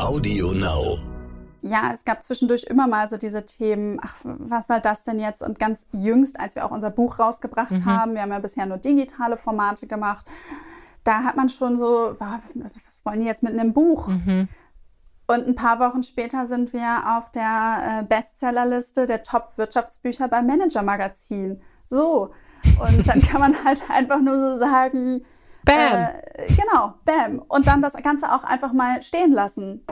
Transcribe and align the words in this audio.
Audio 0.00 0.52
Now. 0.52 0.98
Ja, 1.62 1.90
es 1.92 2.04
gab 2.04 2.24
zwischendurch 2.24 2.64
immer 2.64 2.86
mal 2.86 3.06
so 3.06 3.16
diese 3.16 3.44
Themen, 3.44 3.98
ach, 4.02 4.14
was 4.22 4.66
soll 4.66 4.80
das 4.80 5.04
denn 5.04 5.18
jetzt? 5.18 5.42
Und 5.42 5.58
ganz 5.58 5.86
jüngst, 5.92 6.40
als 6.40 6.54
wir 6.54 6.64
auch 6.64 6.70
unser 6.70 6.90
Buch 6.90 7.18
rausgebracht 7.18 7.70
mhm. 7.70 7.84
haben, 7.84 8.14
wir 8.14 8.22
haben 8.22 8.32
ja 8.32 8.38
bisher 8.38 8.66
nur 8.66 8.78
digitale 8.78 9.36
Formate 9.36 9.86
gemacht, 9.86 10.26
da 11.04 11.22
hat 11.22 11.36
man 11.36 11.48
schon 11.48 11.76
so, 11.76 12.16
was 12.18 13.04
wollen 13.04 13.20
die 13.20 13.26
jetzt 13.26 13.42
mit 13.42 13.52
einem 13.52 13.72
Buch? 13.72 14.08
Mhm. 14.08 14.48
Und 15.26 15.46
ein 15.46 15.54
paar 15.54 15.78
Wochen 15.78 16.02
später 16.02 16.46
sind 16.46 16.72
wir 16.72 17.16
auf 17.16 17.30
der 17.30 18.00
äh, 18.00 18.02
Bestsellerliste 18.02 19.06
der 19.06 19.22
Top-Wirtschaftsbücher 19.22 20.28
beim 20.28 20.46
Manager 20.46 20.82
Magazin. 20.82 21.60
So. 21.86 22.30
Und 22.64 23.06
dann 23.06 23.22
kann 23.22 23.40
man 23.40 23.54
halt 23.64 23.88
einfach 23.88 24.20
nur 24.20 24.36
so 24.36 24.58
sagen, 24.58 25.24
Bam. 25.64 25.76
Äh, 25.76 26.46
genau, 26.48 26.94
bam. 27.04 27.42
Und 27.48 27.66
dann 27.66 27.82
das 27.82 27.94
Ganze 27.94 28.32
auch 28.32 28.44
einfach 28.44 28.72
mal 28.72 29.02
stehen 29.02 29.32
lassen. 29.32 29.84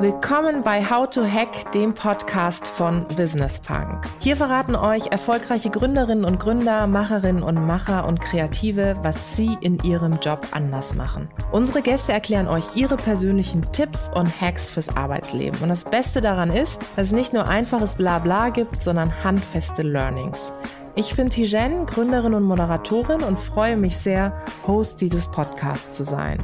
Willkommen 0.00 0.64
bei 0.64 0.84
How 0.84 1.08
to 1.08 1.24
Hack, 1.24 1.70
dem 1.70 1.94
Podcast 1.94 2.66
von 2.66 3.06
Business 3.16 3.60
Punk. 3.60 4.04
Hier 4.18 4.34
verraten 4.34 4.74
euch 4.74 5.06
erfolgreiche 5.12 5.70
Gründerinnen 5.70 6.24
und 6.24 6.40
Gründer, 6.40 6.88
Macherinnen 6.88 7.44
und 7.44 7.64
Macher 7.64 8.08
und 8.08 8.20
Kreative, 8.20 8.96
was 9.02 9.36
sie 9.36 9.56
in 9.60 9.78
ihrem 9.84 10.18
Job 10.20 10.48
anders 10.50 10.96
machen. 10.96 11.28
Unsere 11.52 11.82
Gäste 11.82 12.12
erklären 12.12 12.48
euch 12.48 12.74
ihre 12.74 12.96
persönlichen 12.96 13.70
Tipps 13.70 14.10
und 14.12 14.40
Hacks 14.40 14.68
fürs 14.68 14.96
Arbeitsleben. 14.96 15.60
Und 15.62 15.68
das 15.68 15.84
Beste 15.84 16.20
daran 16.20 16.50
ist, 16.50 16.82
dass 16.96 17.08
es 17.08 17.12
nicht 17.12 17.32
nur 17.32 17.46
einfaches 17.46 17.94
Blabla 17.94 18.48
gibt, 18.48 18.82
sondern 18.82 19.22
handfeste 19.22 19.82
Learnings. 19.82 20.52
Ich 20.94 21.16
bin 21.16 21.30
Tijen, 21.30 21.86
Gründerin 21.86 22.34
und 22.34 22.42
Moderatorin 22.42 23.22
und 23.22 23.38
freue 23.38 23.78
mich 23.78 23.96
sehr, 23.96 24.44
Host 24.66 25.00
dieses 25.00 25.30
Podcasts 25.30 25.96
zu 25.96 26.04
sein. 26.04 26.38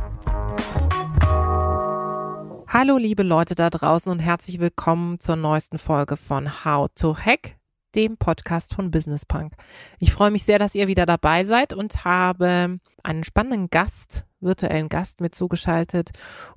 Hallo 2.66 2.96
liebe 2.96 3.22
Leute 3.22 3.54
da 3.54 3.68
draußen 3.68 4.10
und 4.10 4.20
herzlich 4.20 4.58
willkommen 4.58 5.20
zur 5.20 5.36
neuesten 5.36 5.78
Folge 5.78 6.16
von 6.16 6.64
How 6.64 6.88
to 6.94 7.14
Hack, 7.14 7.57
dem 7.98 8.16
Podcast 8.16 8.74
von 8.74 8.92
Business 8.92 9.26
Punk. 9.26 9.54
Ich 9.98 10.12
freue 10.12 10.30
mich 10.30 10.44
sehr, 10.44 10.60
dass 10.60 10.76
ihr 10.76 10.86
wieder 10.86 11.04
dabei 11.04 11.44
seid 11.44 11.72
und 11.72 12.04
habe 12.04 12.78
einen 13.02 13.24
spannenden 13.24 13.70
Gast, 13.70 14.24
virtuellen 14.40 14.88
Gast 14.88 15.20
mit 15.20 15.34
zugeschaltet 15.34 16.10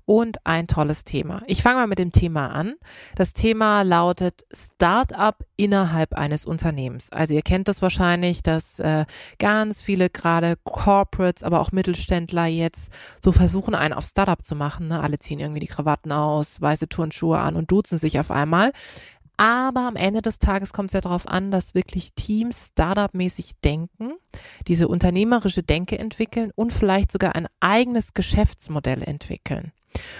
und 0.06 0.46
ein 0.46 0.68
tolles 0.68 1.04
Thema. 1.04 1.42
Ich 1.48 1.64
fange 1.64 1.78
mal 1.78 1.88
mit 1.88 1.98
dem 1.98 2.12
Thema 2.12 2.50
an. 2.50 2.76
Das 3.16 3.34
Thema 3.34 3.82
lautet 3.82 4.46
Startup 4.54 5.36
innerhalb 5.56 6.14
eines 6.14 6.46
Unternehmens. 6.46 7.12
Also 7.12 7.34
ihr 7.34 7.42
kennt 7.42 7.68
das 7.68 7.82
wahrscheinlich, 7.82 8.44
dass 8.44 8.78
äh, 8.78 9.06
ganz 9.40 9.82
viele 9.82 10.12
gerade 10.12 10.58
Corporates, 10.64 11.42
aber 11.42 11.60
auch 11.60 11.72
Mittelständler 11.72 12.46
jetzt 12.46 12.92
so 13.20 13.32
versuchen, 13.32 13.74
einen 13.74 13.96
auf 13.96 14.06
Startup 14.06 14.46
zu 14.46 14.56
machen. 14.56 14.90
Ne? 14.90 15.02
Alle 15.02 15.18
ziehen 15.18 15.40
irgendwie 15.40 15.62
die 15.62 15.66
Krawatten 15.68 16.12
aus, 16.12 16.62
weiße 16.62 16.88
Turnschuhe 16.88 17.40
an 17.40 17.56
und 17.56 17.72
duzen 17.72 17.98
sich 17.98 18.20
auf 18.20 18.30
einmal. 18.30 18.74
Aber 19.42 19.88
am 19.88 19.96
Ende 19.96 20.22
des 20.22 20.38
Tages 20.38 20.72
kommt 20.72 20.92
es 20.92 20.94
ja 20.94 21.02
darauf 21.02 21.28
an, 21.28 21.50
dass 21.50 21.74
wirklich 21.74 22.14
Teams 22.14 22.68
Startup-mäßig 22.74 23.54
denken, 23.64 24.12
diese 24.68 24.88
unternehmerische 24.88 25.64
Denke 25.64 25.98
entwickeln 25.98 26.52
und 26.54 26.72
vielleicht 26.72 27.12
sogar 27.12 27.36
ein 27.36 27.48
eigenes 27.60 28.14
Geschäftsmodell 28.14 29.02
entwickeln. 29.02 29.72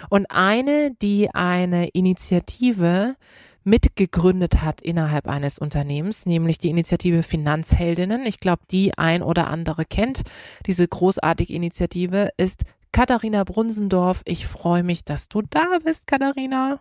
Und 0.10 0.26
eine, 0.32 0.96
die 1.04 1.30
eine 1.36 1.90
Initiative 1.90 3.16
mitgegründet 3.64 4.64
hat 4.64 4.82
innerhalb 4.82 5.28
eines 5.28 5.60
Unternehmens, 5.60 6.26
nämlich 6.26 6.58
die 6.58 6.72
Initiative 6.72 7.22
Finanzheldinnen. 7.22 8.26
Ich 8.26 8.40
glaube, 8.40 8.64
die 8.72 8.98
ein 8.98 9.22
oder 9.22 9.52
andere 9.52 9.86
kennt. 9.86 10.24
Diese 10.66 10.88
großartige 10.88 11.54
Initiative 11.54 12.32
ist 12.38 12.64
Katharina 12.92 13.44
Brunsendorf. 13.44 14.24
Ich 14.26 14.48
freue 14.48 14.82
mich, 14.82 15.06
dass 15.06 15.30
du 15.30 15.44
da 15.44 15.78
bist, 15.84 16.08
Katharina. 16.08 16.80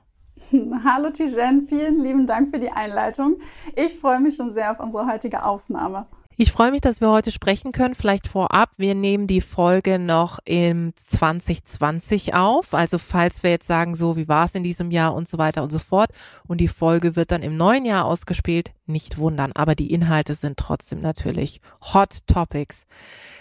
Hallo 0.85 1.11
Tijen, 1.11 1.67
vielen 1.69 2.03
lieben 2.03 2.27
Dank 2.27 2.51
für 2.53 2.59
die 2.59 2.71
Einleitung. 2.71 3.37
Ich 3.77 3.95
freue 3.95 4.21
mich 4.21 4.37
schon 4.37 4.53
sehr 4.53 4.73
auf 4.73 4.81
unsere 4.81 5.07
heutige 5.07 5.45
Aufnahme. 5.45 6.07
Ich 6.37 6.53
freue 6.53 6.71
mich, 6.71 6.81
dass 6.81 7.03
wir 7.03 7.11
heute 7.11 7.31
sprechen 7.31 7.71
können. 7.71 7.95
Vielleicht 7.95 8.27
vorab, 8.27 8.71
wir 8.79 8.95
nehmen 8.95 9.27
die 9.27 9.43
Folge 9.43 9.99
noch 9.99 10.39
im 10.47 10.95
2020 11.07 12.33
auf. 12.33 12.73
Also 12.73 12.97
falls 12.97 13.43
wir 13.43 13.51
jetzt 13.51 13.67
sagen, 13.67 13.95
so 13.95 14.17
wie 14.17 14.27
war 14.27 14.47
es 14.47 14.55
in 14.55 14.65
diesem 14.65 14.91
Jahr 14.91 15.15
und 15.15 15.29
so 15.29 15.37
weiter 15.37 15.63
und 15.63 15.71
so 15.71 15.79
fort. 15.79 16.11
Und 16.49 16.59
die 16.59 16.69
Folge 16.69 17.15
wird 17.15 17.31
dann 17.31 17.43
im 17.43 17.59
neuen 17.59 17.85
Jahr 17.85 18.07
ausgespielt, 18.07 18.73
nicht 18.87 19.19
wundern. 19.19 19.53
Aber 19.53 19.75
die 19.75 19.93
Inhalte 19.93 20.33
sind 20.33 20.57
trotzdem 20.57 21.03
natürlich 21.03 21.61
Hot 21.93 22.27
Topics. 22.27 22.87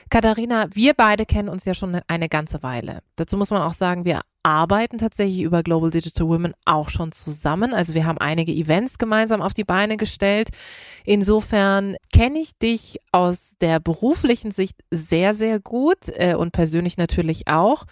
Katharina, 0.09 0.67
wir 0.73 0.95
beide 0.95 1.25
kennen 1.25 1.49
uns 1.49 1.65
ja 1.65 1.73
schon 1.73 2.01
eine 2.07 2.29
ganze 2.29 2.63
Weile. 2.63 3.01
Dazu 3.15 3.37
muss 3.37 3.51
man 3.51 3.61
auch 3.61 3.73
sagen, 3.73 4.05
wir 4.05 4.21
arbeiten 4.41 4.97
tatsächlich 4.97 5.41
über 5.41 5.61
Global 5.61 5.91
Digital 5.91 6.27
Women 6.27 6.53
auch 6.65 6.89
schon 6.89 7.11
zusammen. 7.11 7.73
Also 7.73 7.93
wir 7.93 8.05
haben 8.05 8.17
einige 8.17 8.51
Events 8.51 8.97
gemeinsam 8.97 9.41
auf 9.41 9.53
die 9.53 9.63
Beine 9.63 9.97
gestellt. 9.97 10.49
Insofern 11.05 11.95
kenne 12.11 12.39
ich 12.39 12.57
dich 12.57 12.97
aus 13.11 13.53
der 13.61 13.79
beruflichen 13.79 14.51
Sicht 14.51 14.75
sehr, 14.89 15.33
sehr 15.33 15.59
gut 15.59 16.07
äh, 16.07 16.35
und 16.35 16.51
persönlich 16.51 16.97
natürlich 16.97 17.47
auch 17.47 17.85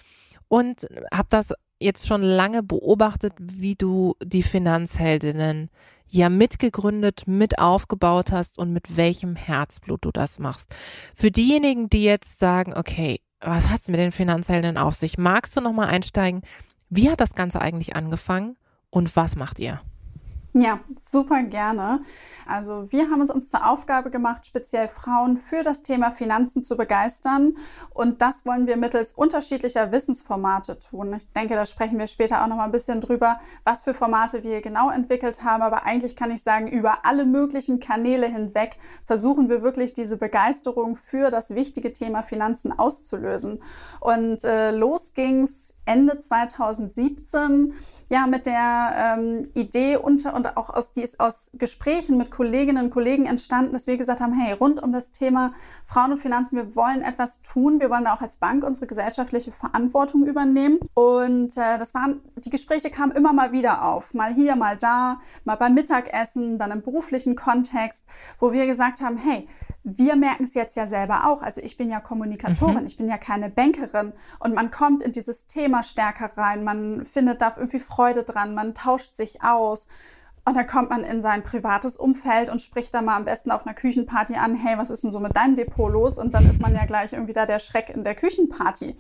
und 0.48 0.88
habe 1.14 1.28
das 1.30 1.54
jetzt 1.80 2.08
schon 2.08 2.22
lange 2.22 2.64
beobachtet, 2.64 3.34
wie 3.40 3.76
du 3.76 4.16
die 4.24 4.44
Finanzheldinnen 4.44 5.70
ja 6.10 6.30
mitgegründet, 6.30 7.28
mit 7.28 7.60
aufgebaut 7.60 8.32
hast 8.32 8.58
und 8.58 8.72
mit 8.72 8.98
welchem 8.98 9.36
Herzblut 9.36 10.06
du 10.06 10.12
das 10.12 10.40
machst. 10.40 10.76
Für 11.16 11.32
diejenigen, 11.32 11.90
die 11.90 12.04
jetzt 12.04 12.40
sagen, 12.40 12.74
okay, 12.76 13.22
was 13.40 13.70
hat's 13.70 13.88
mit 13.88 14.00
den 14.00 14.12
Finanzhelden 14.12 14.78
auf 14.78 14.96
sich? 14.96 15.18
Magst 15.18 15.56
du 15.56 15.62
nochmal 15.62 15.90
einsteigen? 15.90 16.42
Wie 16.90 17.10
hat 17.10 17.22
das 17.22 17.36
Ganze 17.36 17.62
eigentlich 17.62 17.96
angefangen 17.96 18.56
und 18.90 19.16
was 19.16 19.36
macht 19.36 19.60
ihr? 19.60 19.82
Ja, 20.60 20.80
super 21.00 21.44
gerne. 21.44 22.02
Also 22.48 22.92
wir 22.92 23.12
haben 23.12 23.22
es 23.22 23.30
uns 23.30 23.52
zur 23.52 23.70
Aufgabe 23.70 24.10
gemacht, 24.10 24.48
speziell 24.48 24.88
Frauen 24.88 25.38
für 25.38 25.62
das 25.62 25.84
Thema 25.84 26.10
Finanzen 26.10 26.64
zu 26.64 26.76
begeistern. 26.76 27.58
Und 27.94 28.24
das 28.24 28.44
wollen 28.44 28.66
wir 28.66 28.76
mittels 28.76 29.14
unterschiedlicher 29.14 29.92
Wissensformate 29.92 30.80
tun. 30.80 31.14
Ich 31.14 31.32
denke, 31.34 31.54
da 31.54 31.64
sprechen 31.66 32.00
wir 32.00 32.08
später 32.08 32.42
auch 32.42 32.48
noch 32.48 32.56
mal 32.56 32.64
ein 32.64 32.72
bisschen 32.72 33.02
drüber, 33.02 33.40
was 33.66 33.84
für 33.84 33.94
Formate 33.94 34.44
wir 34.44 34.62
genau 34.62 34.90
entwickelt 34.90 35.44
haben. 35.44 35.62
Aber 35.62 35.86
eigentlich 35.86 36.16
kann 36.16 36.32
ich 36.32 36.42
sagen, 36.42 36.68
über 36.68 37.06
alle 37.06 37.26
möglichen 37.26 37.80
Kanäle 37.80 38.26
hinweg 38.26 38.78
versuchen 39.04 39.50
wir 39.50 39.62
wirklich 39.62 39.94
diese 39.94 40.18
Begeisterung 40.18 40.96
für 40.96 41.30
das 41.30 41.54
wichtige 41.54 41.94
Thema 41.94 42.24
Finanzen 42.24 42.72
auszulösen. 42.72 43.62
Und 44.00 44.44
äh, 44.44 44.72
los 44.72 45.14
ging's 45.14 45.76
Ende 45.86 46.20
2017 46.20 47.76
ja 48.10 48.28
mit 48.28 48.46
der 48.46 49.18
ähm, 49.18 49.50
Idee 49.54 49.98
unter 49.98 50.34
und 50.34 50.58
auch 50.58 50.70
aus, 50.70 50.94
die 50.94 51.02
ist 51.02 51.20
aus 51.20 51.50
Gesprächen 51.54 52.18
mit 52.18 52.32
Kolleginnen 52.32 52.86
und 52.86 52.90
Kollegen 52.90 53.26
entstanden, 53.26 53.74
dass 53.74 53.88
wir 53.88 53.98
gesagt 53.98 54.22
haben, 54.22 54.34
hey, 54.34 54.54
rund 54.54 54.82
um 54.82 54.92
das 54.92 55.12
Thema 55.12 55.54
Frauen 55.86 56.14
und 56.14 56.20
Finanzen, 56.20 56.58
wir 56.58 56.76
wollen 56.76 57.02
etwas 57.02 57.42
tun. 57.42 57.80
Wir 57.80 57.90
wollen 57.90 58.06
da 58.06 58.14
auch 58.14 58.22
als 58.22 58.38
Bank 58.38 58.64
unsere 58.64 58.88
gesellschaftliche 58.88 59.52
Verantwortung 59.52 60.26
übernehmen. 60.26 60.80
Und 60.94 61.58
äh, 61.58 61.78
das 61.78 61.94
waren, 61.94 62.22
die 62.38 62.50
Gespräche 62.50 62.90
kamen 62.90 63.12
immer 63.14 63.34
mal 63.34 63.52
wieder 63.52 63.84
auf. 63.84 64.14
Mal 64.14 64.34
hier, 64.34 64.56
mal 64.56 64.78
da, 64.78 65.20
mal 65.44 65.56
beim 65.56 65.74
Mittagessen, 65.74 66.58
dann 66.58 66.72
im 66.72 66.82
beruflichen 66.82 67.36
Kontext, 67.36 68.06
wo 68.40 68.52
wir 68.52 68.66
gesagt 68.66 69.02
haben, 69.02 69.18
hey, 69.18 69.48
wir 69.84 70.18
merken 70.18 70.44
es 70.44 70.54
jetzt 70.54 70.76
ja 70.76 70.86
selber 70.86 71.28
auch. 71.28 71.42
Also 71.42 71.62
ich 71.62 71.78
bin 71.78 71.90
ja 71.90 72.02
Kommunikatorin, 72.02 72.82
mhm. 72.82 72.88
ich 72.88 72.98
bin 72.98 73.08
ja 73.08 73.18
keine 73.18 73.50
Bankerin 73.50 74.12
und 74.40 74.54
man 74.54 74.70
kommt 74.70 75.02
in 75.02 75.14
dieses 75.14 75.48
Thema 75.48 75.82
stärker 75.82 76.32
rein, 76.36 76.66
man 76.66 77.06
findet 77.06 77.42
da 77.42 77.54
irgendwie 77.56 77.80
Freude 77.80 77.97
dran, 78.24 78.54
man 78.54 78.74
tauscht 78.74 79.16
sich 79.16 79.44
aus. 79.44 79.88
Und 80.46 80.56
dann 80.56 80.66
kommt 80.66 80.90
man 80.90 81.04
in 81.04 81.22
sein 81.22 81.44
privates 81.44 81.98
Umfeld 81.98 82.50
und 82.50 82.62
spricht 82.62 82.94
da 82.94 83.02
mal 83.02 83.18
am 83.18 83.26
besten 83.26 83.52
auf 83.52 83.66
einer 83.66 83.76
Küchenparty 83.76 84.36
an, 84.36 84.56
hey, 84.56 84.78
was 84.78 84.90
ist 84.90 85.04
denn 85.04 85.12
so 85.12 85.20
mit 85.20 85.36
deinem 85.36 85.58
Depot 85.58 85.92
los? 85.92 86.18
Und 86.18 86.34
dann 86.34 86.50
ist 86.50 86.62
man 86.62 86.74
ja 86.74 86.86
gleich 86.86 87.12
irgendwie 87.12 87.34
da 87.34 87.46
der 87.46 87.60
Schreck 87.60 87.90
in 87.90 88.06
der 88.06 88.16
Küchenparty. 88.16 88.96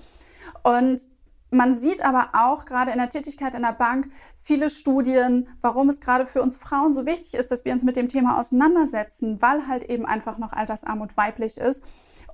Und 0.63 1.07
man 1.49 1.75
sieht 1.75 2.03
aber 2.03 2.31
auch 2.33 2.65
gerade 2.65 2.91
in 2.91 2.97
der 2.97 3.09
Tätigkeit 3.09 3.55
in 3.55 3.61
der 3.61 3.71
Bank 3.71 4.09
viele 4.43 4.69
Studien, 4.69 5.47
warum 5.61 5.87
es 5.87 6.01
gerade 6.01 6.25
für 6.25 6.41
uns 6.41 6.57
Frauen 6.57 6.93
so 6.93 7.05
wichtig 7.05 7.33
ist, 7.33 7.51
dass 7.51 7.63
wir 7.63 7.71
uns 7.71 7.83
mit 7.83 7.95
dem 7.95 8.09
Thema 8.09 8.37
auseinandersetzen, 8.39 9.41
weil 9.41 9.67
halt 9.67 9.83
eben 9.83 10.05
einfach 10.05 10.37
noch 10.37 10.51
Altersarmut 10.51 11.15
weiblich 11.15 11.57
ist. 11.57 11.81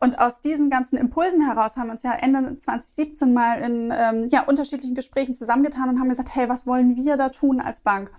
Und 0.04 0.20
aus 0.20 0.42
diesen 0.42 0.70
ganzen 0.70 0.98
Impulsen 0.98 1.46
heraus 1.46 1.78
haben 1.78 1.88
wir 1.88 1.94
uns 1.94 2.04
ja 2.04 2.12
Ende 2.12 2.58
2017 2.58 3.34
mal 3.34 3.62
in 3.62 3.90
ähm, 3.90 4.28
ja, 4.30 4.44
unterschiedlichen 4.44 4.96
Gesprächen 4.96 5.34
zusammengetan 5.34 5.88
und 5.88 5.98
haben 5.98 6.10
gesagt, 6.10 6.36
hey, 6.36 6.50
was 6.50 6.68
wollen 6.68 6.98
wir 6.98 7.16
da 7.16 7.30
tun 7.30 7.62
als 7.62 7.80
Bank? 7.80 8.12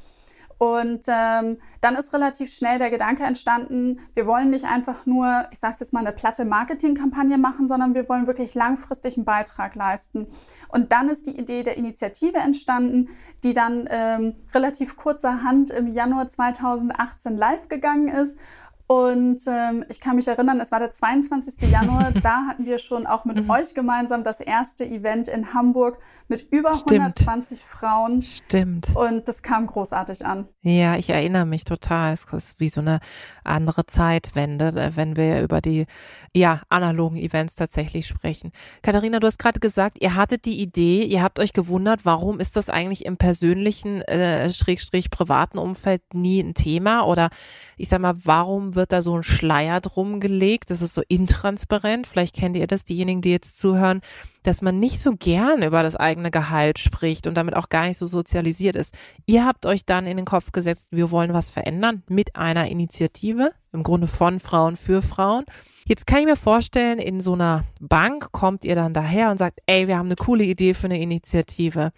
Und 0.56 1.02
ähm, 1.08 1.58
dann 1.82 1.96
ist 1.96 2.14
relativ 2.14 2.54
schnell 2.54 2.78
der 2.78 2.88
Gedanke 2.88 3.25
entstanden, 3.25 3.98
wir 4.14 4.26
wollen 4.26 4.48
nicht 4.48 4.64
einfach 4.64 5.04
nur, 5.04 5.44
ich 5.50 5.58
sage 5.58 5.75
es 5.75 5.81
jetzt 5.81 5.92
mal, 5.92 6.00
eine 6.00 6.12
platte 6.12 6.46
Marketingkampagne 6.46 7.36
machen, 7.36 7.69
sondern 7.69 7.92
wir 7.92 8.08
wollen 8.08 8.26
wirklich 8.26 8.54
langfristig 8.54 9.19
einen 9.19 9.26
Beitrag 9.26 9.75
leisten. 9.75 10.26
Und 10.69 10.90
dann 10.90 11.10
ist 11.10 11.26
die 11.26 11.38
Idee 11.38 11.64
der 11.64 11.76
Initiative 11.76 12.38
entstanden, 12.38 13.10
die 13.42 13.52
dann 13.52 13.86
ähm, 13.90 14.36
relativ 14.54 14.96
kurzerhand 14.96 15.69
im 15.69 15.88
Januar 15.88 16.31
2018 16.31 17.36
live 17.36 17.69
gegangen 17.69 18.08
ist 18.08 18.38
Und 18.86 19.40
ähm, 19.46 19.84
ich 19.88 19.98
kann 19.98 20.16
mich 20.16 20.28
erinnern, 20.28 20.60
es 20.60 20.70
war 20.70 20.78
der 20.78 20.90
22. 20.90 21.70
Januar, 21.70 22.12
da 22.22 22.46
hatten 22.48 22.66
wir 22.66 22.78
schon 22.78 23.06
auch 23.06 23.25
mit 23.25 23.42
mhm. 23.42 23.48
euch 23.48 23.75
gemeinsam 23.75 24.25
das 24.25 24.40
erste 24.40 24.84
Event 24.84 25.26
in 25.28 25.54
Hamburg 25.54 25.98
mit 26.28 26.52
über 26.52 26.75
Stimmt. 26.75 27.00
120 27.00 27.64
Frauen. 27.64 28.22
Stimmt. 28.22 28.94
Und 28.94 29.26
das 29.26 29.42
kam 29.42 29.66
großartig 29.66 30.26
an. 30.26 30.48
Ja, 30.60 30.96
ich 30.96 31.08
erinnere 31.08 31.46
mich 31.46 31.64
total. 31.64 32.12
Es 32.12 32.25
ist 32.31 32.60
wie 32.60 32.69
so 32.69 32.82
eine 32.82 33.00
andere 33.42 33.86
Zeitwende, 33.86 34.69
äh, 34.69 34.96
wenn 34.96 35.16
wir 35.16 35.40
über 35.40 35.62
die 35.62 35.86
ja, 36.34 36.60
analogen 36.69 37.16
Events 37.16 37.54
tatsächlich 37.54 38.06
sprechen. 38.06 38.52
Katharina, 38.82 39.19
du 39.19 39.26
hast 39.26 39.38
gerade 39.38 39.60
gesagt, 39.60 39.96
ihr 40.00 40.14
hattet 40.14 40.44
die 40.44 40.60
Idee, 40.60 41.04
ihr 41.04 41.22
habt 41.22 41.38
euch 41.38 41.54
gewundert, 41.54 42.04
warum 42.04 42.38
ist 42.38 42.56
das 42.56 42.69
eigentlich 42.69 43.06
im 43.06 43.16
persönlichen, 43.16 44.02
äh, 44.02 44.50
schrägstrich 44.50 45.10
privaten 45.10 45.56
Umfeld 45.56 46.02
nie 46.12 46.40
ein 46.42 46.52
Thema? 46.52 47.06
Oder 47.06 47.31
ich 47.76 47.88
sag 47.88 48.00
mal, 48.00 48.14
warum 48.25 48.74
wird 48.75 48.93
da 48.93 49.03
so 49.03 49.17
ein 49.17 49.23
Schleier 49.23 49.81
drum 49.81 50.21
gelegt? 50.21 50.71
Das 50.71 50.82
ist 50.82 50.94
so 50.94 51.03
intransparent. 51.06 52.06
Vielleicht 52.06 52.37
kennt 52.37 52.56
ihr 52.56 52.67
das, 52.67 52.85
diejenigen, 52.85 53.21
die 53.21 53.31
jetzt 53.31 53.59
zuhören, 53.59 54.00
dass 54.43 54.62
man 54.62 54.79
nicht 54.79 55.00
so 55.00 55.12
gern 55.12 55.62
über 55.62 55.82
das 55.82 55.97
eigene 55.97 56.31
Gehalt 56.31 56.79
spricht 56.79 57.26
und 57.26 57.37
damit 57.37 57.56
auch 57.56 57.69
gar 57.69 57.87
nicht 57.87 57.99
so 57.99 58.06
sozialisiert 58.06 58.76
ist. 58.76 58.94
Ihr 59.26 59.44
habt 59.44 59.67
euch 59.67 59.85
dann 59.85 60.06
in 60.06 60.17
den 60.17 60.26
Kopf 60.26 60.53
gesetzt, 60.53 60.88
wir 60.91 61.11
wollen 61.11 61.32
was 61.32 61.50
verändern 61.50 62.03
mit 62.09 62.37
einer 62.37 62.69
Initiative, 62.69 63.53
im 63.73 63.82
Grunde 63.82 64.06
von 64.06 64.41
Frauen 64.41 64.77
für 64.77 65.03
Frauen. 65.03 65.44
Jetzt 65.87 66.06
kann 66.06 66.20
ich 66.20 66.27
mir 66.27 66.37
vorstellen, 66.37 66.99
in 66.99 67.20
so 67.20 67.35
einer 67.35 67.65
Bank 67.79 68.32
kommt 68.32 68.65
ihr 68.65 68.75
dann 68.75 68.94
daher 68.94 69.31
und 69.31 69.38
sagt, 69.38 69.61
ey, 69.67 69.87
wir 69.87 69.99
haben 69.99 70.06
eine 70.06 70.17
coole 70.17 70.44
Idee 70.44 70.73
für 70.73 70.87
eine 70.87 71.00
Initiative. 71.00 71.93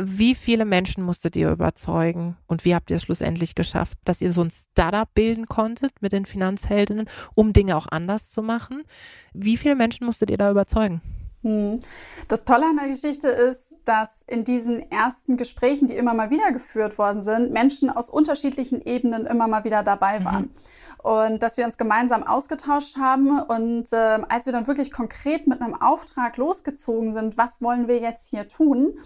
Wie 0.00 0.34
viele 0.34 0.64
Menschen 0.64 1.04
musstet 1.04 1.36
ihr 1.36 1.50
überzeugen 1.50 2.36
und 2.46 2.64
wie 2.64 2.74
habt 2.74 2.90
ihr 2.90 2.96
es 2.96 3.02
schlussendlich 3.02 3.54
geschafft, 3.54 3.98
dass 4.04 4.20
ihr 4.20 4.32
so 4.32 4.42
ein 4.42 4.50
Startup 4.50 5.12
bilden 5.12 5.46
konntet 5.46 5.92
mit 6.00 6.12
den 6.12 6.26
Finanzheldinnen, 6.26 7.08
um 7.34 7.52
Dinge 7.52 7.76
auch 7.76 7.86
anders 7.90 8.30
zu 8.30 8.42
machen? 8.42 8.84
Wie 9.32 9.56
viele 9.56 9.74
Menschen 9.74 10.06
musstet 10.06 10.30
ihr 10.30 10.38
da 10.38 10.50
überzeugen? 10.50 11.00
Hm. 11.42 11.80
Das 12.26 12.44
Tolle 12.44 12.66
an 12.66 12.76
der 12.76 12.88
Geschichte 12.88 13.28
ist, 13.28 13.76
dass 13.84 14.22
in 14.26 14.44
diesen 14.44 14.90
ersten 14.90 15.36
Gesprächen, 15.36 15.86
die 15.86 15.94
immer 15.94 16.14
mal 16.14 16.30
wieder 16.30 16.52
geführt 16.52 16.98
worden 16.98 17.22
sind, 17.22 17.52
Menschen 17.52 17.90
aus 17.90 18.10
unterschiedlichen 18.10 18.82
Ebenen 18.82 19.26
immer 19.26 19.46
mal 19.46 19.64
wieder 19.64 19.82
dabei 19.82 20.20
mhm. 20.20 20.24
waren. 20.24 20.42
Mhm. 20.42 20.50
Und 20.98 21.42
dass 21.44 21.56
wir 21.56 21.64
uns 21.64 21.78
gemeinsam 21.78 22.24
ausgetauscht 22.24 22.96
haben 22.96 23.40
und 23.40 23.92
äh, 23.92 24.18
als 24.28 24.46
wir 24.46 24.52
dann 24.52 24.66
wirklich 24.66 24.90
konkret 24.90 25.46
mit 25.46 25.62
einem 25.62 25.80
Auftrag 25.80 26.36
losgezogen 26.36 27.14
sind, 27.14 27.38
was 27.38 27.62
wollen 27.62 27.86
wir 27.86 28.00
jetzt 28.00 28.28
hier 28.28 28.48
tun, 28.48 28.98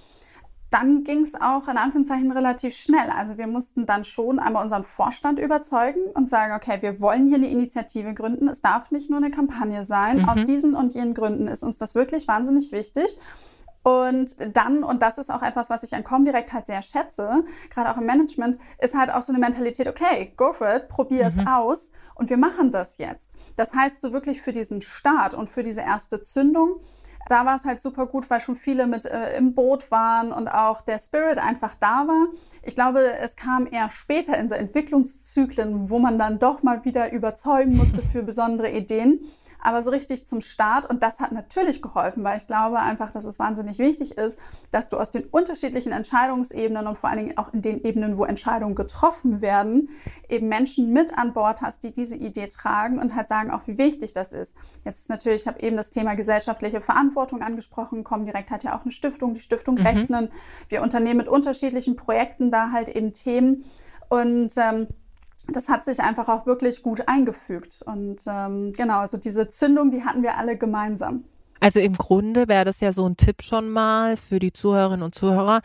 dann 0.72 1.04
ging 1.04 1.20
es 1.20 1.34
auch 1.34 1.68
in 1.68 1.76
Anführungszeichen 1.76 2.32
relativ 2.32 2.74
schnell. 2.74 3.10
Also 3.10 3.36
wir 3.36 3.46
mussten 3.46 3.84
dann 3.84 4.04
schon 4.04 4.38
einmal 4.38 4.62
unseren 4.62 4.84
Vorstand 4.84 5.38
überzeugen 5.38 6.00
und 6.14 6.28
sagen, 6.28 6.54
okay, 6.54 6.78
wir 6.80 7.00
wollen 7.00 7.28
hier 7.28 7.36
eine 7.36 7.48
Initiative 7.48 8.14
gründen. 8.14 8.48
Es 8.48 8.62
darf 8.62 8.90
nicht 8.90 9.10
nur 9.10 9.18
eine 9.18 9.30
Kampagne 9.30 9.84
sein. 9.84 10.22
Mhm. 10.22 10.28
Aus 10.28 10.44
diesen 10.44 10.74
und 10.74 10.94
jenen 10.94 11.12
Gründen 11.12 11.46
ist 11.46 11.62
uns 11.62 11.76
das 11.76 11.94
wirklich 11.94 12.26
wahnsinnig 12.26 12.72
wichtig. 12.72 13.18
Und 13.82 14.36
dann, 14.56 14.84
und 14.84 15.02
das 15.02 15.18
ist 15.18 15.30
auch 15.30 15.42
etwas, 15.42 15.68
was 15.68 15.82
ich 15.82 15.94
an 15.94 16.04
Comdirect 16.04 16.52
halt 16.52 16.66
sehr 16.66 16.82
schätze, 16.82 17.44
gerade 17.68 17.90
auch 17.90 17.98
im 17.98 18.06
Management, 18.06 18.58
ist 18.78 18.94
halt 18.94 19.10
auch 19.10 19.22
so 19.22 19.32
eine 19.32 19.40
Mentalität, 19.40 19.88
okay, 19.88 20.32
go 20.36 20.52
for 20.52 20.74
it, 20.74 20.88
probier 20.88 21.24
mhm. 21.24 21.40
es 21.40 21.46
aus 21.46 21.90
und 22.14 22.30
wir 22.30 22.36
machen 22.36 22.70
das 22.70 22.98
jetzt. 22.98 23.30
Das 23.56 23.74
heißt, 23.74 24.00
so 24.00 24.12
wirklich 24.12 24.40
für 24.40 24.52
diesen 24.52 24.80
Start 24.80 25.34
und 25.34 25.50
für 25.50 25.64
diese 25.64 25.80
erste 25.80 26.22
Zündung 26.22 26.76
da 27.28 27.46
war 27.46 27.56
es 27.56 27.64
halt 27.64 27.80
super 27.80 28.06
gut, 28.06 28.28
weil 28.30 28.40
schon 28.40 28.56
viele 28.56 28.86
mit 28.86 29.04
äh, 29.04 29.36
im 29.36 29.54
Boot 29.54 29.90
waren 29.90 30.32
und 30.32 30.48
auch 30.48 30.80
der 30.80 30.98
Spirit 30.98 31.38
einfach 31.38 31.74
da 31.80 32.06
war. 32.06 32.26
Ich 32.62 32.74
glaube, 32.74 33.18
es 33.20 33.36
kam 33.36 33.66
eher 33.66 33.88
später 33.90 34.36
in 34.38 34.48
so 34.48 34.54
Entwicklungszyklen, 34.54 35.90
wo 35.90 35.98
man 35.98 36.18
dann 36.18 36.38
doch 36.38 36.62
mal 36.62 36.84
wieder 36.84 37.12
überzeugen 37.12 37.76
musste 37.76 38.02
für 38.12 38.22
besondere 38.22 38.70
Ideen 38.70 39.20
aber 39.62 39.82
so 39.82 39.90
richtig 39.90 40.26
zum 40.26 40.40
Start. 40.40 40.88
Und 40.88 41.02
das 41.02 41.20
hat 41.20 41.32
natürlich 41.32 41.80
geholfen, 41.80 42.24
weil 42.24 42.36
ich 42.36 42.46
glaube 42.46 42.78
einfach, 42.78 43.10
dass 43.10 43.24
es 43.24 43.38
wahnsinnig 43.38 43.78
wichtig 43.78 44.18
ist, 44.18 44.38
dass 44.70 44.88
du 44.88 44.98
aus 44.98 45.10
den 45.10 45.24
unterschiedlichen 45.24 45.92
Entscheidungsebenen 45.92 46.86
und 46.86 46.98
vor 46.98 47.10
allen 47.10 47.18
Dingen 47.18 47.38
auch 47.38 47.52
in 47.54 47.62
den 47.62 47.82
Ebenen, 47.82 48.18
wo 48.18 48.24
Entscheidungen 48.24 48.74
getroffen 48.74 49.40
werden, 49.40 49.88
eben 50.28 50.48
Menschen 50.48 50.92
mit 50.92 51.16
an 51.16 51.32
Bord 51.32 51.62
hast, 51.62 51.84
die 51.84 51.92
diese 51.92 52.16
Idee 52.16 52.48
tragen 52.48 52.98
und 52.98 53.14
halt 53.14 53.28
sagen 53.28 53.50
auch, 53.50 53.66
wie 53.66 53.78
wichtig 53.78 54.12
das 54.12 54.32
ist. 54.32 54.54
Jetzt 54.84 55.00
ist 55.00 55.10
natürlich, 55.10 55.42
ich 55.42 55.48
habe 55.48 55.60
eben 55.60 55.76
das 55.76 55.90
Thema 55.90 56.14
gesellschaftliche 56.14 56.80
Verantwortung 56.80 57.42
angesprochen, 57.42 58.04
Comdirect 58.04 58.50
hat 58.50 58.64
ja 58.64 58.76
auch 58.76 58.82
eine 58.82 58.92
Stiftung, 58.92 59.34
die 59.34 59.40
Stiftung 59.40 59.76
mhm. 59.76 59.86
Rechnen. 59.86 60.28
Wir 60.68 60.82
unternehmen 60.82 61.18
mit 61.18 61.28
unterschiedlichen 61.28 61.96
Projekten 61.96 62.50
da 62.50 62.72
halt 62.72 62.88
eben 62.88 63.12
Themen 63.12 63.64
und 64.08 64.52
ähm, 64.56 64.88
das 65.48 65.68
hat 65.68 65.84
sich 65.84 66.00
einfach 66.00 66.28
auch 66.28 66.46
wirklich 66.46 66.82
gut 66.82 67.08
eingefügt. 67.08 67.82
Und 67.82 68.22
ähm, 68.26 68.72
genau, 68.72 69.00
also 69.00 69.16
diese 69.16 69.48
Zündung, 69.48 69.90
die 69.90 70.04
hatten 70.04 70.22
wir 70.22 70.36
alle 70.36 70.56
gemeinsam. 70.56 71.24
Also 71.60 71.80
im 71.80 71.94
Grunde 71.94 72.48
wäre 72.48 72.64
das 72.64 72.80
ja 72.80 72.92
so 72.92 73.06
ein 73.08 73.16
Tipp 73.16 73.42
schon 73.42 73.70
mal 73.70 74.16
für 74.16 74.38
die 74.38 74.52
Zuhörerinnen 74.52 75.04
und 75.04 75.14
Zuhörer, 75.14 75.62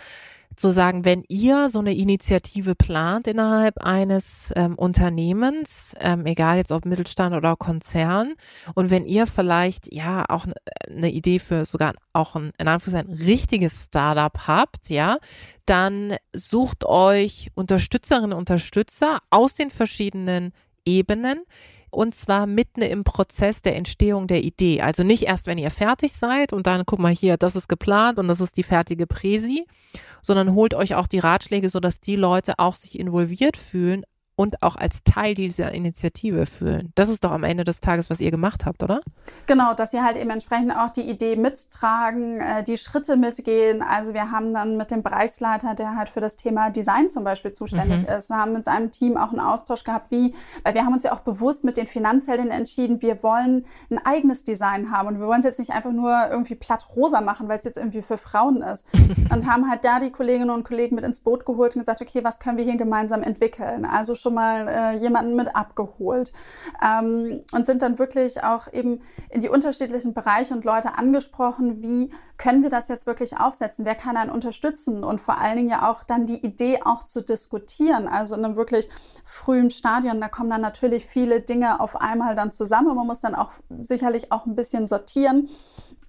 zu 0.57 0.71
sagen, 0.71 1.05
wenn 1.05 1.23
ihr 1.29 1.69
so 1.69 1.79
eine 1.79 1.95
Initiative 1.95 2.75
plant 2.75 3.27
innerhalb 3.27 3.77
eines 3.77 4.51
ähm, 4.55 4.75
Unternehmens, 4.75 5.95
ähm, 5.99 6.25
egal 6.25 6.57
jetzt 6.57 6.71
ob 6.71 6.85
Mittelstand 6.85 7.35
oder 7.35 7.55
Konzern, 7.55 8.33
und 8.73 8.89
wenn 8.89 9.05
ihr 9.05 9.27
vielleicht 9.27 9.93
ja 9.93 10.25
auch 10.27 10.47
eine 10.87 11.11
Idee 11.11 11.39
für 11.39 11.65
sogar 11.65 11.93
auch 12.11 12.35
ein, 12.35 12.51
in 12.57 12.67
Anführungszeichen, 12.67 13.25
richtiges 13.25 13.85
Startup 13.85 14.47
habt, 14.47 14.89
ja, 14.89 15.19
dann 15.65 16.15
sucht 16.33 16.85
euch 16.85 17.51
Unterstützerinnen 17.53 18.33
und 18.33 18.39
Unterstützer 18.39 19.19
aus 19.29 19.53
den 19.53 19.69
verschiedenen 19.69 20.53
Ebenen 20.85 21.43
und 21.89 22.15
zwar 22.15 22.47
mitten 22.47 22.81
im 22.81 23.03
Prozess 23.03 23.61
der 23.61 23.75
Entstehung 23.75 24.27
der 24.27 24.43
Idee. 24.43 24.81
Also 24.81 25.03
nicht 25.03 25.23
erst, 25.23 25.47
wenn 25.47 25.57
ihr 25.57 25.71
fertig 25.71 26.13
seid 26.13 26.53
und 26.53 26.67
dann 26.67 26.85
guck 26.85 26.99
mal 26.99 27.13
hier, 27.13 27.37
das 27.37 27.55
ist 27.55 27.69
geplant 27.69 28.19
und 28.19 28.27
das 28.27 28.41
ist 28.41 28.57
die 28.57 28.63
fertige 28.63 29.07
Präsi, 29.07 29.65
sondern 30.21 30.53
holt 30.53 30.73
euch 30.73 30.95
auch 30.95 31.07
die 31.07 31.19
Ratschläge, 31.19 31.69
sodass 31.69 31.99
die 31.99 32.15
Leute 32.15 32.59
auch 32.59 32.75
sich 32.75 32.99
involviert 32.99 33.57
fühlen, 33.57 34.03
und 34.37 34.61
auch 34.61 34.75
als 34.75 35.03
Teil 35.03 35.33
dieser 35.33 35.71
Initiative 35.73 36.45
fühlen. 36.45 36.93
Das 36.93 37.09
ist 37.09 37.23
doch 37.23 37.31
am 37.31 37.43
Ende 37.43 37.63
des 37.63 37.81
Tages, 37.81 38.11
was 38.11 38.21
ihr 38.21 38.29
gemacht 38.29 38.67
habt, 38.67 38.83
oder? 38.83 39.01
Genau, 39.47 39.73
dass 39.73 39.89
sie 39.91 40.01
halt 40.01 40.15
eben 40.15 40.29
entsprechend 40.29 40.71
auch 40.71 40.91
die 40.91 41.01
Idee 41.01 41.35
mittragen, 41.35 42.39
äh, 42.39 42.63
die 42.63 42.77
Schritte 42.77 43.17
mitgehen. 43.17 43.81
Also 43.81 44.13
wir 44.13 44.29
haben 44.29 44.53
dann 44.53 44.77
mit 44.77 44.91
dem 44.91 45.01
Bereichsleiter, 45.01 45.73
der 45.73 45.95
halt 45.95 46.09
für 46.09 46.21
das 46.21 46.35
Thema 46.35 46.69
Design 46.69 47.09
zum 47.09 47.23
Beispiel 47.23 47.51
zuständig 47.53 48.03
mhm. 48.03 48.13
ist, 48.13 48.29
wir 48.29 48.37
haben 48.37 48.53
mit 48.53 48.65
seinem 48.65 48.91
Team 48.91 49.17
auch 49.17 49.29
einen 49.29 49.39
Austausch 49.39 49.83
gehabt, 49.83 50.11
wie, 50.11 50.35
weil 50.63 50.75
wir 50.75 50.85
haben 50.85 50.93
uns 50.93 51.01
ja 51.01 51.13
auch 51.13 51.21
bewusst 51.21 51.63
mit 51.63 51.75
den 51.75 51.87
Finanzhelden 51.87 52.51
entschieden, 52.51 53.01
wir 53.01 53.23
wollen 53.23 53.65
ein 53.89 53.97
eigenes 54.05 54.43
Design 54.43 54.91
haben 54.91 55.07
und 55.07 55.19
wir 55.19 55.25
wollen 55.25 55.39
es 55.39 55.45
jetzt 55.45 55.59
nicht 55.59 55.71
einfach 55.71 55.91
nur 55.91 56.13
irgendwie 56.29 56.55
platt 56.55 56.89
rosa 56.95 57.21
machen, 57.21 57.47
weil 57.47 57.57
es 57.57 57.65
jetzt 57.65 57.77
irgendwie 57.77 58.03
für 58.03 58.17
Frauen 58.17 58.61
ist. 58.61 58.85
und 59.33 59.51
haben 59.51 59.67
halt 59.67 59.83
da 59.83 59.99
die 59.99 60.11
Kolleginnen 60.11 60.51
und 60.51 60.63
Kollegen 60.63 60.93
mit 60.93 61.03
ins 61.03 61.21
Boot 61.21 61.43
geholt 61.43 61.75
und 61.75 61.81
gesagt, 61.81 62.01
okay, 62.01 62.23
was 62.23 62.37
können 62.37 62.57
wir 62.57 62.65
hier 62.65 62.77
gemeinsam 62.77 63.23
entwickeln? 63.23 63.83
Also 63.83 64.13
schon 64.13 64.26
schon 64.27 64.33
mal 64.33 64.67
äh, 64.67 64.97
jemanden 64.97 65.35
mit 65.35 65.55
abgeholt 65.55 66.33
ähm, 66.83 67.43
und 67.53 67.65
sind 67.65 67.81
dann 67.81 67.97
wirklich 67.97 68.43
auch 68.43 68.71
eben 68.73 69.01
in 69.29 69.39
die 69.39 69.47
unterschiedlichen 69.47 70.13
Bereiche 70.13 70.53
und 70.53 70.65
Leute 70.65 70.97
angesprochen, 70.97 71.81
wie 71.81 72.11
können 72.37 72.61
wir 72.61 72.69
das 72.69 72.89
jetzt 72.89 73.07
wirklich 73.07 73.39
aufsetzen? 73.39 73.85
Wer 73.85 73.95
kann 73.95 74.17
einen 74.17 74.29
unterstützen? 74.29 75.03
Und 75.03 75.21
vor 75.21 75.37
allen 75.37 75.55
Dingen 75.55 75.69
ja 75.69 75.89
auch 75.89 76.03
dann 76.03 76.27
die 76.27 76.45
Idee 76.45 76.81
auch 76.83 77.03
zu 77.03 77.21
diskutieren. 77.21 78.07
Also 78.07 78.35
in 78.35 78.43
einem 78.43 78.57
wirklich 78.57 78.89
frühen 79.23 79.69
Stadion, 79.69 80.19
da 80.19 80.27
kommen 80.27 80.49
dann 80.49 80.61
natürlich 80.61 81.05
viele 81.05 81.39
Dinge 81.39 81.79
auf 81.79 81.99
einmal 81.99 82.35
dann 82.35 82.51
zusammen. 82.51 82.95
Man 82.95 83.07
muss 83.07 83.21
dann 83.21 83.33
auch 83.33 83.51
sicherlich 83.81 84.31
auch 84.31 84.45
ein 84.45 84.55
bisschen 84.55 84.87
sortieren. 84.87 85.49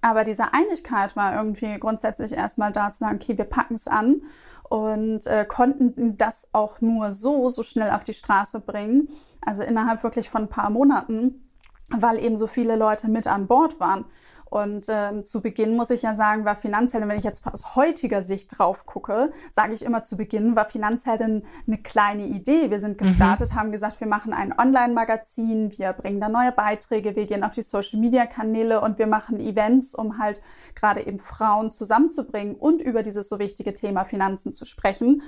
Aber 0.01 0.23
diese 0.23 0.53
Einigkeit 0.53 1.15
war 1.15 1.35
irgendwie 1.35 1.79
grundsätzlich 1.79 2.33
erstmal 2.33 2.71
da 2.71 2.91
zu 2.91 2.99
sagen, 2.99 3.19
okay, 3.21 3.37
wir 3.37 3.45
packen 3.45 3.75
es 3.75 3.87
an 3.87 4.21
und 4.69 5.25
äh, 5.25 5.45
konnten 5.45 6.17
das 6.17 6.47
auch 6.53 6.79
nur 6.79 7.11
so, 7.11 7.49
so 7.49 7.63
schnell 7.63 7.91
auf 7.91 8.03
die 8.03 8.13
Straße 8.13 8.59
bringen. 8.59 9.09
Also 9.41 9.63
innerhalb 9.63 10.03
wirklich 10.03 10.29
von 10.29 10.43
ein 10.43 10.49
paar 10.49 10.69
Monaten, 10.69 11.49
weil 11.89 12.23
eben 12.23 12.37
so 12.37 12.47
viele 12.47 12.75
Leute 12.75 13.09
mit 13.09 13.27
an 13.27 13.47
Bord 13.47 13.79
waren. 13.79 14.05
Und 14.49 14.87
ähm, 14.89 15.23
zu 15.23 15.41
Beginn 15.41 15.75
muss 15.75 15.89
ich 15.89 16.01
ja 16.01 16.15
sagen, 16.15 16.45
war 16.45 16.55
Finanzheldin, 16.55 17.09
wenn 17.09 17.17
ich 17.17 17.23
jetzt 17.23 17.45
aus 17.45 17.75
heutiger 17.75 18.23
Sicht 18.23 18.57
drauf 18.57 18.85
gucke, 18.85 19.31
sage 19.51 19.73
ich 19.73 19.83
immer 19.83 20.03
zu 20.03 20.17
Beginn, 20.17 20.55
war 20.55 20.65
Finanzheldin 20.65 21.45
eine 21.67 21.77
kleine 21.77 22.25
Idee. 22.25 22.71
Wir 22.71 22.79
sind 22.79 22.99
mhm. 22.99 23.05
gestartet, 23.05 23.51
mhm. 23.51 23.55
haben 23.55 23.71
gesagt, 23.71 23.99
wir 23.99 24.07
machen 24.07 24.33
ein 24.33 24.57
Online-Magazin, 24.57 25.77
wir 25.77 25.93
bringen 25.93 26.19
da 26.19 26.29
neue 26.29 26.51
Beiträge, 26.51 27.15
wir 27.15 27.25
gehen 27.25 27.43
auf 27.43 27.53
die 27.53 27.61
Social-Media-Kanäle 27.61 28.81
und 28.81 28.97
wir 28.97 29.07
machen 29.07 29.39
Events, 29.39 29.93
um 29.93 30.17
halt 30.17 30.41
gerade 30.75 31.05
eben 31.05 31.19
Frauen 31.19 31.71
zusammenzubringen 31.71 32.55
und 32.55 32.81
über 32.81 33.03
dieses 33.03 33.29
so 33.29 33.39
wichtige 33.39 33.73
Thema 33.73 34.03
Finanzen 34.03 34.53
zu 34.53 34.65
sprechen. 34.65 35.21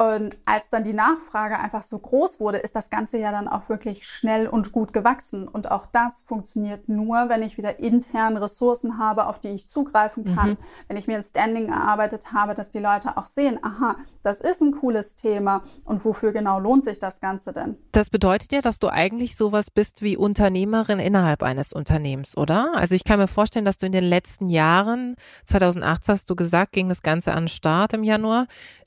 Und 0.00 0.38
als 0.46 0.70
dann 0.70 0.82
die 0.82 0.94
Nachfrage 0.94 1.58
einfach 1.58 1.82
so 1.82 1.98
groß 1.98 2.40
wurde, 2.40 2.56
ist 2.56 2.74
das 2.74 2.88
Ganze 2.88 3.18
ja 3.18 3.32
dann 3.32 3.46
auch 3.46 3.68
wirklich 3.68 4.06
schnell 4.06 4.46
und 4.46 4.72
gut 4.72 4.94
gewachsen. 4.94 5.46
Und 5.46 5.70
auch 5.70 5.84
das 5.84 6.22
funktioniert 6.22 6.88
nur, 6.88 7.28
wenn 7.28 7.42
ich 7.42 7.58
wieder 7.58 7.80
intern 7.80 8.38
Ressourcen 8.38 8.96
habe, 8.96 9.26
auf 9.26 9.40
die 9.40 9.48
ich 9.48 9.68
zugreifen 9.68 10.34
kann. 10.34 10.50
Mhm. 10.52 10.56
Wenn 10.88 10.96
ich 10.96 11.06
mir 11.06 11.16
ein 11.16 11.22
Standing 11.22 11.68
erarbeitet 11.68 12.32
habe, 12.32 12.54
dass 12.54 12.70
die 12.70 12.78
Leute 12.78 13.18
auch 13.18 13.26
sehen, 13.26 13.58
aha, 13.62 13.96
das 14.22 14.40
ist 14.40 14.62
ein 14.62 14.72
cooles 14.72 15.16
Thema 15.16 15.64
und 15.84 16.02
wofür 16.02 16.32
genau 16.32 16.58
lohnt 16.60 16.84
sich 16.84 16.98
das 16.98 17.20
Ganze 17.20 17.52
denn? 17.52 17.76
Das 17.92 18.08
bedeutet 18.08 18.52
ja, 18.52 18.62
dass 18.62 18.78
du 18.78 18.88
eigentlich 18.88 19.36
sowas 19.36 19.70
bist 19.70 20.00
wie 20.00 20.16
Unternehmerin 20.16 20.98
innerhalb 20.98 21.42
eines 21.42 21.74
Unternehmens, 21.74 22.38
oder? 22.38 22.72
Also 22.74 22.94
ich 22.94 23.04
kann 23.04 23.18
mir 23.18 23.28
vorstellen, 23.28 23.66
dass 23.66 23.76
du 23.76 23.84
in 23.84 23.92
den 23.92 24.04
letzten 24.04 24.48
Jahren, 24.48 25.16
2018 25.44 26.12
hast 26.14 26.30
du 26.30 26.36
gesagt, 26.36 26.72
ging 26.72 26.88
das 26.88 27.02
Ganze 27.02 27.32
an 27.32 27.44
den 27.44 27.48
Start 27.48 27.92
im 27.92 28.02
Januar, 28.02 28.46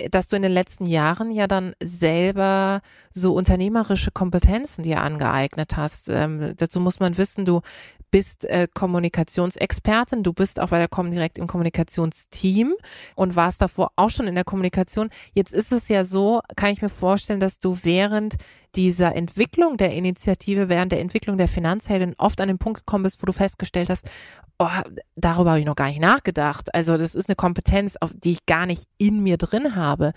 dass 0.10 0.27
du 0.27 0.36
in 0.36 0.41
den 0.41 0.51
letzten 0.51 0.88
Jahren 0.88 1.02
Jahren 1.03 1.31
ja 1.31 1.48
dann 1.48 1.74
selber 1.83 2.81
so 3.12 3.33
unternehmerische 3.33 4.12
Kompetenzen 4.12 4.83
dir 4.83 5.01
angeeignet 5.01 5.75
hast. 5.75 6.10
Ähm, 6.10 6.53
dazu 6.57 6.79
muss 6.79 7.00
man 7.00 7.17
wissen, 7.17 7.45
du 7.45 7.62
bist 8.10 8.45
äh, 8.45 8.67
Kommunikationsexpertin, 8.72 10.22
du 10.22 10.33
bist 10.33 10.60
auch 10.60 10.69
bei 10.69 10.77
der 10.77 10.88
Comdirect 10.88 11.39
im 11.39 11.48
Kommunikationsteam 11.48 12.75
und 13.15 13.36
warst 13.36 13.62
davor 13.62 13.91
auch 13.95 14.12
schon 14.12 14.27
in 14.27 14.36
der 14.36 14.43
Kommunikation. 14.43 15.10
Jetzt 15.33 15.51
ist 15.51 15.72
es 15.72 15.89
ja 15.89 16.03
so, 16.03 16.41
kann 16.55 16.72
ich 16.72 16.81
mir 16.81 16.89
vorstellen, 16.89 17.39
dass 17.39 17.60
du 17.60 17.79
während 17.81 18.36
dieser 18.75 19.15
Entwicklung 19.15 19.77
der 19.77 19.93
Initiative, 19.93 20.69
während 20.69 20.91
der 20.91 21.00
Entwicklung 21.00 21.38
der 21.38 21.48
Finanzheldin 21.48 22.13
oft 22.17 22.39
an 22.39 22.50
den 22.50 22.60
Punkt 22.60 22.81
gekommen 22.81 23.03
bist, 23.03 23.22
wo 23.22 23.25
du 23.25 23.33
festgestellt 23.33 23.89
hast, 23.89 24.07
oh, 24.60 24.67
darüber 25.15 25.51
habe 25.51 25.60
ich 25.60 25.65
noch 25.65 25.75
gar 25.75 25.88
nicht 25.88 26.01
nachgedacht. 26.01 26.74
Also 26.74 26.98
das 26.98 27.15
ist 27.15 27.29
eine 27.29 27.36
Kompetenz, 27.36 27.98
auf 28.00 28.12
die 28.15 28.31
ich 28.31 28.45
gar 28.45 28.67
nicht 28.67 28.86
in 28.98 29.22
mir 29.24 29.38
drin 29.38 29.75
habe. 29.75 30.13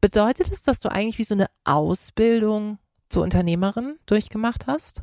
Bedeutet 0.00 0.50
es, 0.50 0.62
dass 0.62 0.80
du 0.80 0.90
eigentlich 0.90 1.18
wie 1.18 1.24
so 1.24 1.34
eine 1.34 1.46
Ausbildung 1.64 2.78
zur 3.10 3.22
Unternehmerin 3.22 3.98
durchgemacht 4.06 4.66
hast? 4.66 5.02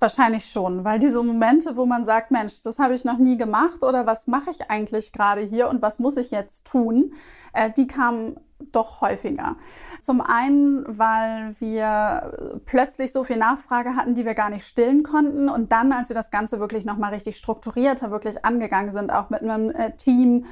Wahrscheinlich 0.00 0.44
schon, 0.44 0.84
weil 0.84 1.00
diese 1.00 1.22
Momente, 1.22 1.76
wo 1.76 1.84
man 1.84 2.04
sagt, 2.04 2.30
Mensch, 2.30 2.62
das 2.62 2.78
habe 2.78 2.94
ich 2.94 3.04
noch 3.04 3.18
nie 3.18 3.36
gemacht 3.36 3.82
oder 3.82 4.06
was 4.06 4.28
mache 4.28 4.50
ich 4.50 4.70
eigentlich 4.70 5.12
gerade 5.12 5.40
hier 5.40 5.68
und 5.68 5.82
was 5.82 5.98
muss 5.98 6.16
ich 6.16 6.30
jetzt 6.30 6.66
tun, 6.66 7.14
äh, 7.52 7.70
die 7.70 7.88
kamen 7.88 8.38
doch 8.72 9.00
häufiger. 9.00 9.56
Zum 10.00 10.20
einen, 10.20 10.84
weil 10.86 11.56
wir 11.60 12.60
plötzlich 12.64 13.12
so 13.12 13.24
viel 13.24 13.36
Nachfrage 13.36 13.96
hatten, 13.96 14.14
die 14.14 14.24
wir 14.24 14.34
gar 14.34 14.50
nicht 14.50 14.66
stillen 14.66 15.02
konnten 15.02 15.48
und 15.48 15.72
dann, 15.72 15.92
als 15.92 16.10
wir 16.10 16.14
das 16.14 16.30
Ganze 16.30 16.60
wirklich 16.60 16.84
nochmal 16.84 17.12
richtig 17.12 17.36
strukturierter 17.36 18.10
wirklich 18.10 18.44
angegangen 18.44 18.92
sind, 18.92 19.10
auch 19.10 19.30
mit 19.30 19.42
einem 19.42 19.70
äh, 19.70 19.96
Team, 19.96 20.46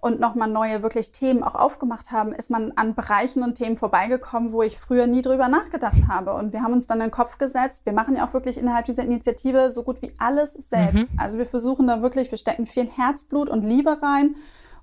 und 0.00 0.20
nochmal 0.20 0.48
neue 0.48 0.82
wirklich 0.82 1.12
Themen 1.12 1.42
auch 1.42 1.54
aufgemacht 1.54 2.10
haben, 2.10 2.32
ist 2.32 2.50
man 2.50 2.72
an 2.76 2.94
Bereichen 2.94 3.42
und 3.42 3.54
Themen 3.54 3.76
vorbeigekommen, 3.76 4.52
wo 4.52 4.62
ich 4.62 4.78
früher 4.78 5.06
nie 5.06 5.22
drüber 5.22 5.48
nachgedacht 5.48 6.08
habe. 6.08 6.34
Und 6.34 6.52
wir 6.52 6.62
haben 6.62 6.74
uns 6.74 6.86
dann 6.86 7.00
in 7.00 7.06
den 7.06 7.10
Kopf 7.10 7.38
gesetzt, 7.38 7.86
wir 7.86 7.92
machen 7.92 8.16
ja 8.16 8.26
auch 8.26 8.34
wirklich 8.34 8.58
innerhalb 8.58 8.84
dieser 8.84 9.04
Initiative 9.04 9.70
so 9.70 9.82
gut 9.82 10.02
wie 10.02 10.12
alles 10.18 10.52
selbst. 10.52 11.12
Mhm. 11.12 11.18
Also 11.18 11.38
wir 11.38 11.46
versuchen 11.46 11.86
da 11.86 12.02
wirklich, 12.02 12.30
wir 12.30 12.38
stecken 12.38 12.66
viel 12.66 12.88
Herzblut 12.88 13.48
und 13.48 13.64
Liebe 13.64 13.98
rein 14.02 14.36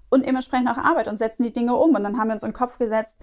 und 0.10 0.26
dementsprechend 0.26 0.70
auch 0.70 0.78
Arbeit 0.78 1.08
und 1.08 1.18
setzen 1.18 1.44
die 1.44 1.54
Dinge 1.54 1.76
um. 1.76 1.96
Und 1.96 2.04
dann 2.04 2.18
haben 2.18 2.28
wir 2.28 2.34
uns 2.34 2.44
in 2.44 2.50
den 2.50 2.56
Kopf 2.56 2.78
gesetzt, 2.78 3.20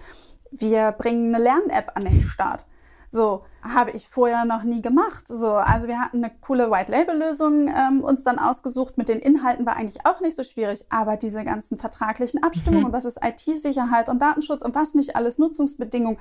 wir 0.52 0.92
bringen 0.92 1.35
eine 1.35 1.42
Lern-App 1.42 1.92
an 1.94 2.04
den 2.04 2.20
Start. 2.20 2.66
So 3.12 3.43
habe 3.62 3.90
ich 3.90 4.09
vorher 4.09 4.45
noch 4.45 4.62
nie 4.62 4.81
gemacht. 4.81 5.26
So, 5.26 5.55
also 5.55 5.88
wir 5.88 5.99
hatten 5.99 6.25
eine 6.25 6.33
coole 6.40 6.71
White-Label-Lösung 6.71 7.67
ähm, 7.67 8.05
uns 8.05 8.23
dann 8.23 8.38
ausgesucht. 8.38 8.97
Mit 8.99 9.09
den 9.09 9.19
Inhalten 9.19 9.67
war 9.67 9.76
eigentlich 9.76 10.07
auch 10.07 10.21
nicht 10.21 10.37
so 10.37 10.45
schwierig, 10.45 10.85
aber 10.90 11.17
diese 11.17 11.43
ganzen 11.43 11.76
vertraglichen 11.76 12.43
Abstimmungen, 12.43 12.88
mhm. 12.88 12.93
was 12.93 13.05
ist 13.05 13.19
IT-Sicherheit 13.23 14.09
und 14.09 14.23
Datenschutz 14.23 14.62
und 14.62 14.76
was 14.76 14.95
nicht 14.95 15.17
alles 15.17 15.38
Nutzungsbedingungen, 15.38 16.19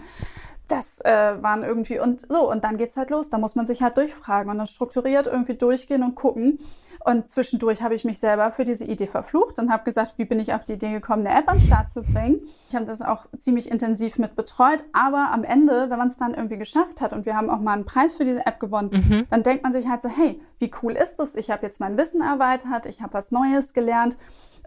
das 0.68 1.00
äh, 1.02 1.42
waren 1.42 1.64
irgendwie 1.64 2.00
und 2.00 2.26
so 2.28 2.50
und 2.50 2.64
dann 2.64 2.78
geht's 2.78 2.98
halt 2.98 3.12
los. 3.12 3.30
Da 3.30 3.38
muss 3.38 3.56
man 3.56 3.68
sich 3.68 3.84
halt 3.84 3.96
durchfragen 3.98 4.52
und 4.52 4.58
dann 4.58 4.68
strukturiert 4.68 5.28
irgendwie 5.28 5.56
durchgehen 5.56 6.02
und 6.02 6.16
gucken. 6.16 6.60
Und 7.06 7.30
zwischendurch 7.30 7.82
habe 7.82 7.96
ich 7.96 8.04
mich 8.04 8.20
selber 8.20 8.52
für 8.52 8.66
diese 8.66 8.84
Idee 8.84 9.08
verflucht 9.08 9.58
und 9.58 9.72
habe 9.72 9.84
gesagt, 9.86 10.16
wie 10.18 10.26
bin 10.26 10.40
ich 10.40 10.54
auf 10.54 10.64
die 10.64 10.74
Idee 10.74 10.92
gekommen, 10.92 11.26
eine 11.26 11.38
App 11.38 11.48
an 11.48 11.58
den 11.58 11.66
Start 11.66 11.90
zu 11.90 12.04
bringen. 12.04 12.42
Ich 12.68 12.76
habe 12.76 12.86
das 12.86 13.02
auch 13.02 13.26
ziemlich 13.38 13.72
intensiv 13.72 14.18
mit 14.18 14.36
betreut, 14.36 14.84
aber 14.92 15.32
am 15.32 15.44
Ende, 15.46 15.90
wenn 15.90 15.98
man 15.98 16.10
es 16.10 16.18
dann 16.18 16.34
irgendwie 16.34 16.58
geschafft 16.58 17.00
hat 17.00 17.14
und 17.14 17.26
wir 17.26 17.38
haben 17.38 17.50
auch 17.50 17.60
mal 17.60 17.74
einen 17.74 17.86
Preis 17.86 18.14
für 18.14 18.26
diese 18.26 18.46
App 18.46 18.60
gewonnen, 18.60 18.90
mhm. 18.92 19.28
dann 19.30 19.44
denkt 19.44 19.64
man 19.64 19.72
sich 19.72 19.88
halt 19.88 20.02
so, 20.02 20.10
hey, 20.10 20.42
wie 20.60 20.72
cool 20.84 20.92
ist 20.92 21.16
das? 21.16 21.36
Ich 21.36 21.50
habe 21.50 21.66
jetzt 21.66 21.80
mein 21.80 21.98
Wissen 21.98 22.22
erweitert, 22.22 22.86
ich 22.86 23.02
habe 23.02 23.14
was 23.14 23.32
Neues 23.32 23.74
gelernt 23.74 24.18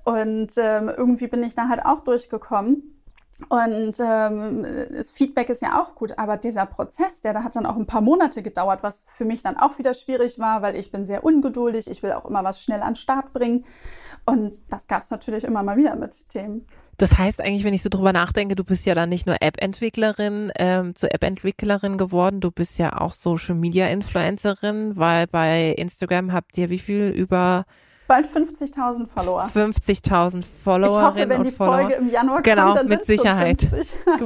und 0.04 0.52
ähm, 0.56 0.88
irgendwie 0.88 1.26
bin 1.26 1.42
ich 1.42 1.54
da 1.54 1.68
halt 1.68 1.84
auch 1.84 2.00
durchgekommen. 2.00 3.01
Und 3.48 3.98
ähm, 4.00 4.66
das 4.90 5.10
Feedback 5.10 5.48
ist 5.48 5.62
ja 5.62 5.80
auch 5.80 5.94
gut, 5.94 6.18
aber 6.18 6.36
dieser 6.36 6.66
Prozess, 6.66 7.20
der 7.20 7.32
da 7.32 7.44
hat 7.44 7.56
dann 7.56 7.66
auch 7.66 7.76
ein 7.76 7.86
paar 7.86 8.00
Monate 8.00 8.42
gedauert, 8.42 8.82
was 8.82 9.04
für 9.08 9.24
mich 9.24 9.42
dann 9.42 9.56
auch 9.56 9.78
wieder 9.78 9.94
schwierig 9.94 10.38
war, 10.38 10.62
weil 10.62 10.76
ich 10.76 10.90
bin 10.90 11.06
sehr 11.06 11.24
ungeduldig, 11.24 11.88
ich 11.90 12.02
will 12.02 12.12
auch 12.12 12.24
immer 12.24 12.44
was 12.44 12.62
schnell 12.62 12.82
an 12.82 12.90
den 12.90 12.96
Start 12.96 13.32
bringen. 13.32 13.64
Und 14.24 14.60
das 14.70 14.86
gab 14.86 15.02
es 15.02 15.10
natürlich 15.10 15.44
immer 15.44 15.62
mal 15.62 15.76
wieder 15.76 15.96
mit 15.96 16.28
Themen. 16.28 16.66
Das 16.98 17.18
heißt 17.18 17.40
eigentlich, 17.40 17.64
wenn 17.64 17.74
ich 17.74 17.82
so 17.82 17.88
drüber 17.88 18.12
nachdenke, 18.12 18.54
du 18.54 18.64
bist 18.64 18.86
ja 18.86 18.94
dann 18.94 19.08
nicht 19.08 19.26
nur 19.26 19.36
App-Entwicklerin, 19.40 20.52
ähm, 20.56 20.94
zur 20.94 21.12
App-Entwicklerin 21.12 21.98
geworden, 21.98 22.40
du 22.40 22.50
bist 22.50 22.78
ja 22.78 23.00
auch 23.00 23.14
Social-Media-Influencerin, 23.14 24.96
weil 24.96 25.26
bei 25.26 25.70
Instagram 25.70 26.32
habt 26.32 26.56
ihr 26.58 26.70
wie 26.70 26.78
viel 26.78 27.08
über 27.08 27.64
bald 28.06 28.26
50.000 28.26 29.06
Follower. 29.08 29.50
50.000 29.54 30.44
Followerinnen 30.64 31.00
ich 31.00 31.06
hoffe, 31.06 31.28
wenn 31.28 31.42
die 31.44 31.50
Follower. 31.50 31.78
Folge 31.80 31.94
im 31.94 32.08
Januar 32.10 32.42
genau, 32.42 32.66
kommt, 32.66 32.76
dann 32.78 32.86
mit 32.88 33.04
Sicherheit. 33.04 33.68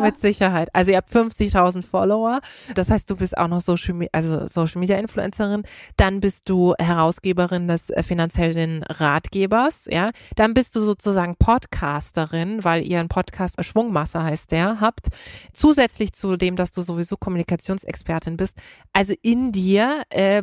mit 0.01 0.19
Sicherheit. 0.19 0.69
Also 0.73 0.93
ihr 0.93 0.99
habt 0.99 1.11
50.000 1.11 1.85
Follower. 1.85 2.41
Das 2.75 2.91
heißt, 2.91 3.09
du 3.11 3.17
bist 3.17 3.37
auch 3.37 3.49
noch 3.49 3.61
Social, 3.61 4.09
also 4.13 4.47
Social 4.47 4.81
Media 4.81 4.97
Influencerin. 4.97 5.63
Dann 5.97 6.21
bist 6.21 6.49
du 6.49 6.75
Herausgeberin 6.79 7.69
des 7.69 7.91
äh, 7.91 8.03
finanziellen 8.03 8.83
Ratgebers. 8.85 9.87
Ja, 9.91 10.11
dann 10.35 10.55
bist 10.55 10.77
du 10.77 10.81
sozusagen 10.81 11.37
Podcasterin, 11.37 12.65
weil 12.65 12.87
ihr 12.87 13.01
einen 13.01 13.09
Podcast 13.09 13.57
Schwungmasse 13.63 14.23
heißt 14.23 14.53
der 14.53 14.81
habt. 14.81 15.09
Zusätzlich 15.53 16.13
zu 16.13 16.37
dem, 16.37 16.57
dass 16.57 16.73
du 16.73 16.83
sowieso 16.83 17.17
Kommunikationsexpertin 17.17 18.37
bist. 18.37 18.57
Also 18.93 19.15
in 19.23 19.53
dir 19.53 20.03
äh, 20.11 20.43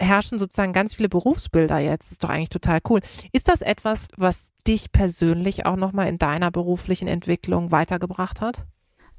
herrschen 0.00 0.38
sozusagen 0.38 0.72
ganz 0.72 0.94
viele 0.94 1.08
Berufsbilder 1.08 1.78
jetzt. 1.78 2.10
Ist 2.10 2.24
doch 2.24 2.28
eigentlich 2.28 2.48
total 2.54 2.80
cool. 2.88 3.00
Ist 3.32 3.48
das 3.48 3.60
etwas, 3.60 4.08
was 4.16 4.52
dich 4.66 4.92
persönlich 4.92 5.66
auch 5.66 5.76
nochmal 5.76 6.08
in 6.08 6.18
deiner 6.18 6.50
beruflichen 6.50 7.08
Entwicklung 7.08 7.70
weitergebracht 7.70 8.40
hat? 8.40 8.64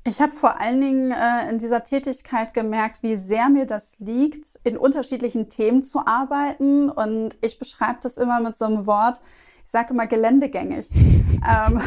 Ich 0.08 0.22
habe 0.22 0.34
vor 0.34 0.60
allen 0.60 0.82
Dingen 0.82 1.12
äh, 1.12 1.50
in 1.50 1.58
dieser 1.58 1.84
Tätigkeit 1.84 2.54
gemerkt, 2.54 3.02
wie 3.02 3.16
sehr 3.16 3.50
mir 3.50 3.66
das 3.66 3.98
liegt, 3.98 4.60
in 4.64 4.78
unterschiedlichen 4.78 5.50
Themen 5.50 5.82
zu 5.82 6.06
arbeiten. 6.06 6.92
Und 6.92 7.36
ich 7.42 7.58
beschreibe 7.58 7.98
das 8.02 8.18
immer 8.18 8.40
mit 8.40 8.56
so 8.56 8.66
einem 8.66 8.86
Wort, 8.86 9.20
ich 9.66 9.72
sage 9.72 9.94
immer 9.94 10.06
geländegängig. 10.06 10.90
ähm, 10.94 11.82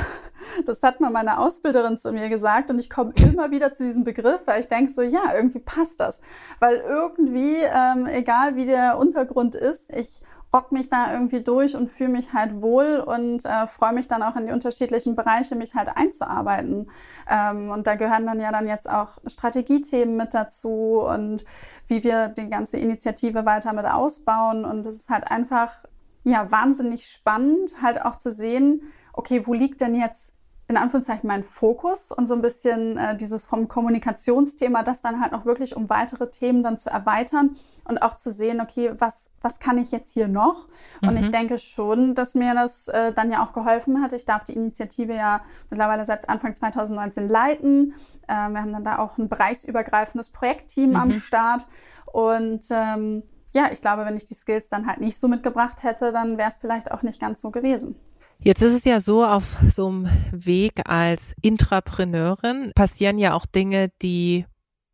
das 0.67 0.83
hat 0.83 1.01
mal 1.01 1.11
meine 1.11 1.39
Ausbilderin 1.39 1.97
zu 1.97 2.13
mir 2.13 2.29
gesagt 2.29 2.71
und 2.71 2.81
ich 2.81 2.91
komme 2.91 3.13
immer 3.17 3.53
wieder 3.53 3.73
zu 3.73 3.85
diesem 3.85 4.03
Begriff, 4.03 4.43
weil 4.47 4.61
ich 4.61 4.69
denke 4.69 4.93
so, 4.93 5.03
ja, 5.03 5.35
irgendwie 5.35 5.61
passt 5.61 6.01
das. 6.01 6.21
Weil 6.59 6.77
irgendwie, 6.77 7.57
ähm, 7.63 8.07
egal 8.07 8.57
wie 8.57 8.67
der 8.67 8.99
Untergrund 8.99 9.55
ist, 9.55 9.95
ich 9.95 10.21
rock 10.53 10.73
mich 10.73 10.89
da 10.89 11.13
irgendwie 11.13 11.43
durch 11.43 11.77
und 11.77 11.91
fühle 11.91 12.11
mich 12.11 12.33
halt 12.33 12.63
wohl 12.63 12.99
und 12.99 13.45
äh, 13.45 13.67
freue 13.67 13.93
mich 13.93 14.09
dann 14.09 14.23
auch 14.23 14.37
in 14.37 14.47
die 14.47 14.53
unterschiedlichen 14.53 15.15
Bereiche, 15.15 15.55
mich 15.55 15.75
halt 15.75 15.91
einzuarbeiten. 15.95 16.91
Ähm, 17.29 17.71
und 17.71 17.87
da 17.87 17.97
gehören 17.97 18.27
dann 18.27 18.41
ja 18.41 18.51
dann 18.51 18.67
jetzt 18.67 18.89
auch 18.89 19.19
Strategiethemen 19.27 20.17
mit 20.17 20.33
dazu 20.33 21.03
und 21.03 21.45
wie 21.87 22.03
wir 22.03 22.29
die 22.29 22.49
ganze 22.49 22.79
Initiative 22.79 23.45
weiter 23.45 23.73
mit 23.75 23.85
ausbauen. 23.85 24.65
Und 24.65 24.87
es 24.87 24.97
ist 24.97 25.11
halt 25.11 25.31
einfach 25.31 25.85
ja 26.25 26.51
wahnsinnig 26.51 27.07
spannend, 27.07 27.83
halt 27.83 28.03
auch 28.03 28.17
zu 28.17 28.33
sehen, 28.33 28.83
okay, 29.13 29.47
wo 29.47 29.53
liegt 29.53 29.81
denn 29.81 29.95
jetzt 29.95 30.33
in 30.69 30.77
Anführungszeichen 30.77 31.27
mein 31.27 31.45
Fokus 31.45 32.13
und 32.13 32.27
so 32.27 32.35
ein 32.35 32.43
bisschen 32.43 32.99
äh, 32.99 33.17
dieses 33.17 33.43
vom 33.43 33.69
Kommunikationsthema, 33.69 34.83
das 34.83 35.01
dann 35.01 35.21
halt 35.21 35.33
noch 35.33 35.47
wirklich 35.47 35.75
um 35.75 35.89
weitere 35.89 36.31
Themen 36.31 36.63
dann 36.63 36.77
zu 36.77 36.91
erweitern 36.91 37.57
und 37.85 38.03
auch 38.03 38.17
zu 38.17 38.31
sehen, 38.31 38.61
okay, 38.61 38.93
was, 38.99 39.31
was 39.41 39.61
kann 39.61 39.79
ich 39.79 39.91
jetzt 39.93 40.13
hier 40.13 40.29
noch? 40.29 40.69
Und 41.01 41.13
mhm. 41.13 41.17
ich 41.17 41.31
denke 41.31 41.57
schon, 41.57 42.15
dass 42.15 42.35
mir 42.35 42.53
das 42.53 42.89
äh, 42.89 43.15
dann 43.15 43.33
ja 43.33 43.43
auch 43.43 43.55
geholfen 43.55 44.03
hat. 44.03 44.13
Ich 44.13 44.27
darf 44.27 44.45
die 44.45 44.53
Initiative 44.53 45.15
ja 45.15 45.41
mittlerweile 45.71 46.05
seit 46.05 46.29
Anfang 46.29 46.55
2019 46.55 47.29
leiten. 47.29 47.95
Äh, 48.27 48.35
wir 48.51 48.61
haben 48.61 48.73
dann 48.73 48.85
da 48.85 48.99
auch 48.99 49.17
ein 49.17 49.31
bereichsübergreifendes 49.31 50.31
Projektteam 50.31 50.91
mhm. 50.91 50.97
am 50.97 51.13
Start 51.13 51.67
und 52.13 52.67
ähm, 52.71 53.23
ja, 53.55 53.71
ich 53.73 53.81
glaube, 53.81 54.05
wenn 54.05 54.17
ich 54.17 54.27
die 54.27 54.35
Skills 54.35 54.69
dann 54.69 54.87
halt 54.87 55.01
nicht 55.01 55.19
so 55.19 55.29
mitgebracht 55.29 55.83
hätte, 55.83 56.13
dann 56.13 56.37
wäre 56.37 56.51
es 56.51 56.59
vielleicht 56.59 56.91
auch 56.91 57.03
nicht 57.03 57.21
ganz 57.21 57.41
so 57.41 57.51
gewesen. 57.51 57.97
Jetzt 58.41 58.63
ist 58.63 58.75
es 58.75 58.85
ja 58.85 59.01
so, 59.01 59.25
auf 59.25 59.57
so 59.69 59.89
einem 59.89 60.09
Weg 60.31 60.89
als 60.89 61.35
Intrapreneurin 61.43 62.71
passieren 62.75 63.19
ja 63.19 63.35
auch 63.35 63.47
Dinge, 63.47 63.91
die 64.01 64.47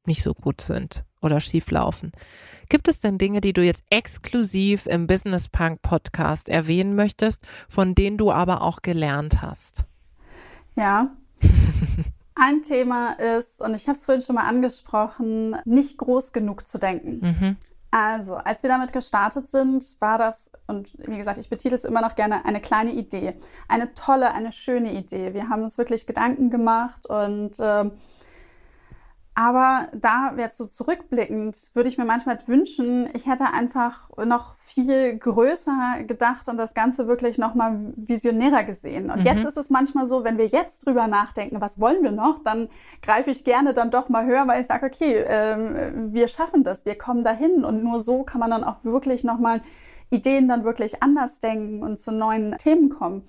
nicht 0.07 0.23
so 0.23 0.33
gut 0.33 0.63
sind 0.63 1.05
oder 1.21 1.41
schief 1.41 1.71
laufen. 1.71 2.13
Gibt 2.69 2.89
es 2.89 3.01
denn 3.01 3.19
Dinge, 3.19 3.41
die 3.41 3.53
du 3.53 3.63
jetzt 3.63 3.85
exklusiv 3.91 4.87
im 4.87 5.07
Business 5.07 5.49
Punk 5.49 5.83
Podcast 5.83 6.49
erwähnen 6.49 6.95
möchtest, 6.95 7.47
von 7.69 7.95
denen 7.95 8.17
du 8.17 8.33
aber 8.33 8.63
auch 8.63 8.81
gelernt 8.81 9.43
hast? 9.43 9.85
Ja. 10.75 11.15
Ein 12.35 12.63
Thema 12.63 13.13
ist, 13.13 13.61
und 13.61 13.75
ich 13.75 13.87
habe 13.87 13.97
es 13.97 14.07
vorhin 14.07 14.23
schon 14.23 14.35
mal 14.35 14.49
angesprochen, 14.49 15.57
nicht 15.65 15.99
groß 15.99 16.33
genug 16.33 16.67
zu 16.67 16.79
denken. 16.79 17.21
Mhm. 17.21 17.57
Also, 17.97 18.35
als 18.35 18.65
wir 18.65 18.71
damit 18.71 18.93
gestartet 18.93 19.49
sind, 19.49 19.97
war 20.01 20.19
das, 20.19 20.51
und 20.67 20.93
wie 20.99 21.17
gesagt, 21.17 21.39
ich 21.39 21.49
betitel 21.49 21.77
es 21.77 21.85
immer 21.85 22.01
noch 22.01 22.17
gerne, 22.17 22.45
eine 22.45 22.61
kleine 22.61 22.91
Idee. 22.91 23.35
Eine 23.69 23.95
tolle, 23.95 24.33
eine 24.33 24.51
schöne 24.51 24.93
Idee. 24.95 25.33
Wir 25.33 25.49
haben 25.49 25.63
uns 25.63 25.79
wirklich 25.79 26.05
Gedanken 26.05 26.51
gemacht 26.51 27.07
und 27.09 27.61
äh, 27.61 27.89
aber 29.37 29.89
da 29.93 30.33
jetzt 30.39 30.59
so 30.59 30.65
zurückblickend 30.65 31.71
würde 31.75 31.89
ich 31.89 31.99
mir 31.99 32.05
manchmal 32.05 32.39
wünschen, 32.47 33.09
ich 33.15 33.27
hätte 33.27 33.47
einfach 33.53 34.09
noch 34.25 34.57
viel 34.59 35.19
größer 35.19 36.05
gedacht 36.07 36.49
und 36.49 36.57
das 36.57 36.73
Ganze 36.73 37.09
wirklich 37.09 37.37
noch 37.37 37.57
mal 37.57 37.93
visionärer 37.97 38.63
gesehen. 38.63 39.11
Und 39.11 39.21
mhm. 39.21 39.27
jetzt 39.27 39.45
ist 39.45 39.57
es 39.57 39.71
manchmal 39.71 40.07
so, 40.07 40.23
wenn 40.23 40.39
wir 40.39 40.47
jetzt 40.47 40.87
drüber 40.87 41.09
nachdenken, 41.09 41.61
was 41.61 41.81
wollen 41.81 42.05
wir 42.05 42.13
noch, 42.13 42.45
dann 42.45 42.69
greife 43.03 43.31
ich 43.31 43.43
gerne 43.43 43.75
dann 43.75 43.91
doch 43.91 44.09
mal 44.09 44.25
höher, 44.25 44.47
weil 44.47 44.61
ich 44.61 44.69
sage, 44.69 44.87
okay, 44.87 45.25
ähm, 45.27 46.13
wir 46.13 46.29
schaffen 46.29 46.63
das, 46.63 46.87
wir 46.87 46.97
kommen 46.97 47.25
dahin 47.25 47.65
und 47.65 47.83
nur 47.83 47.99
so 47.99 48.23
kann 48.23 48.41
man 48.41 48.51
dann 48.51 48.63
auch 48.63 48.85
wirklich 48.85 49.25
noch 49.25 49.39
mal 49.39 49.63
Ideen 50.11 50.47
dann 50.47 50.63
wirklich 50.63 51.03
anders 51.03 51.41
denken 51.41 51.83
und 51.83 51.99
zu 51.99 52.13
neuen 52.13 52.57
Themen 52.59 52.89
kommen. 52.89 53.27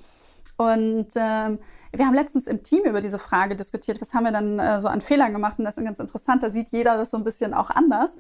Und 0.58 1.08
ähm, 1.16 1.58
wir 1.98 2.06
haben 2.06 2.14
letztens 2.14 2.48
im 2.48 2.64
Team 2.64 2.84
über 2.86 3.02
diese 3.02 3.20
Frage 3.20 3.56
diskutiert, 3.56 4.02
was 4.02 4.14
haben 4.14 4.24
wir 4.24 4.32
dann 4.32 4.60
äh, 4.60 4.82
so 4.82 4.88
an 4.88 5.02
Fehlern 5.02 5.34
gemacht 5.34 5.60
und 5.60 5.66
das 5.66 5.78
ist 5.78 5.84
ganz 5.84 6.00
interessant, 6.00 6.44
da 6.44 6.50
sieht 6.50 6.70
jeder 6.70 6.98
das 6.98 7.12
so 7.12 7.18
ein 7.18 7.24
bisschen 7.24 7.54
auch 7.54 7.70
anders. 7.70 8.16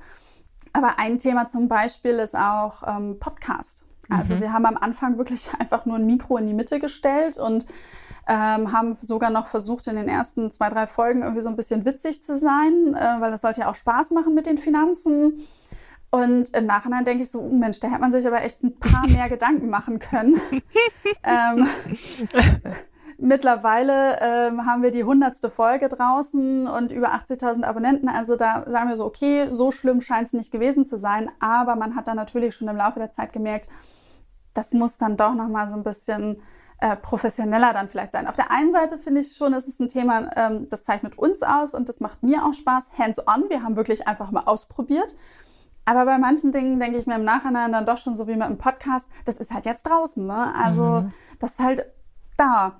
Aber 0.73 0.99
ein 0.99 1.19
Thema 1.19 1.47
zum 1.47 1.67
Beispiel 1.67 2.19
ist 2.19 2.35
auch 2.35 2.83
ähm, 2.85 3.17
Podcast. 3.19 3.85
Also 4.09 4.35
mhm. 4.35 4.41
wir 4.41 4.53
haben 4.53 4.65
am 4.65 4.77
Anfang 4.77 5.17
wirklich 5.17 5.49
einfach 5.59 5.85
nur 5.85 5.97
ein 5.97 6.05
Mikro 6.05 6.37
in 6.37 6.47
die 6.47 6.53
Mitte 6.53 6.79
gestellt 6.79 7.37
und 7.37 7.65
ähm, 8.27 8.71
haben 8.71 8.97
sogar 9.01 9.29
noch 9.29 9.47
versucht, 9.47 9.87
in 9.87 9.95
den 9.95 10.09
ersten 10.09 10.51
zwei, 10.51 10.69
drei 10.69 10.87
Folgen 10.87 11.21
irgendwie 11.21 11.41
so 11.41 11.49
ein 11.49 11.55
bisschen 11.55 11.85
witzig 11.85 12.23
zu 12.23 12.37
sein, 12.37 12.95
äh, 12.95 13.21
weil 13.21 13.31
das 13.31 13.41
sollte 13.41 13.61
ja 13.61 13.69
auch 13.69 13.75
Spaß 13.75 14.11
machen 14.11 14.33
mit 14.33 14.47
den 14.47 14.57
Finanzen. 14.57 15.45
Und 16.09 16.55
im 16.55 16.65
Nachhinein 16.65 17.03
denke 17.03 17.23
ich 17.23 17.29
so, 17.29 17.39
oh 17.39 17.49
Mensch, 17.49 17.79
da 17.79 17.89
hätte 17.89 18.01
man 18.01 18.11
sich 18.11 18.25
aber 18.25 18.41
echt 18.41 18.63
ein 18.63 18.77
paar 18.79 19.07
mehr 19.07 19.29
Gedanken 19.29 19.69
machen 19.69 19.99
können. 19.99 20.39
ähm, 21.23 21.67
Mittlerweile 23.17 24.19
ähm, 24.21 24.65
haben 24.65 24.83
wir 24.83 24.91
die 24.91 25.05
hundertste 25.05 25.49
Folge 25.49 25.87
draußen 25.87 26.67
und 26.67 26.91
über 26.91 27.13
80.000 27.13 27.63
Abonnenten. 27.63 28.09
Also 28.09 28.35
da 28.35 28.65
sagen 28.67 28.89
wir 28.89 28.95
so, 28.97 29.05
okay, 29.05 29.45
so 29.49 29.71
schlimm 29.71 30.01
scheint 30.01 30.27
es 30.27 30.33
nicht 30.33 30.51
gewesen 30.51 30.85
zu 30.85 30.97
sein. 30.97 31.31
Aber 31.39 31.75
man 31.75 31.95
hat 31.95 32.07
dann 32.07 32.17
natürlich 32.17 32.55
schon 32.55 32.67
im 32.67 32.75
Laufe 32.75 32.99
der 32.99 33.11
Zeit 33.11 33.31
gemerkt, 33.31 33.69
das 34.53 34.73
muss 34.73 34.97
dann 34.97 35.17
doch 35.17 35.33
noch 35.33 35.47
mal 35.47 35.69
so 35.69 35.75
ein 35.75 35.83
bisschen 35.83 36.41
äh, 36.79 36.97
professioneller 36.97 37.71
dann 37.71 37.87
vielleicht 37.87 38.11
sein. 38.11 38.27
Auf 38.27 38.35
der 38.35 38.51
einen 38.51 38.71
Seite 38.73 38.97
finde 38.97 39.21
ich 39.21 39.33
schon, 39.35 39.53
es 39.53 39.65
ist 39.65 39.79
ein 39.79 39.87
Thema, 39.87 40.29
ähm, 40.35 40.67
das 40.69 40.83
zeichnet 40.83 41.17
uns 41.17 41.41
aus 41.41 41.73
und 41.73 41.87
das 41.87 42.01
macht 42.01 42.21
mir 42.21 42.45
auch 42.45 42.53
Spaß. 42.53 42.91
Hands-on, 42.97 43.49
wir 43.49 43.63
haben 43.63 43.77
wirklich 43.77 44.07
einfach 44.07 44.31
mal 44.31 44.43
ausprobiert. 44.45 45.15
Aber 45.85 46.05
bei 46.05 46.17
manchen 46.17 46.51
Dingen 46.51 46.79
denke 46.79 46.97
ich 46.97 47.05
mir 47.05 47.15
im 47.15 47.23
Nachhinein 47.23 47.71
dann 47.71 47.85
doch 47.85 47.97
schon 47.97 48.15
so 48.15 48.27
wie 48.27 48.33
mit 48.33 48.43
einem 48.43 48.57
Podcast, 48.57 49.07
das 49.23 49.37
ist 49.37 49.53
halt 49.53 49.65
jetzt 49.65 49.83
draußen. 49.83 50.25
Ne? 50.25 50.53
Also 50.55 50.83
mhm. 50.83 51.13
das 51.39 51.51
ist 51.51 51.59
halt 51.59 51.85
da 52.37 52.75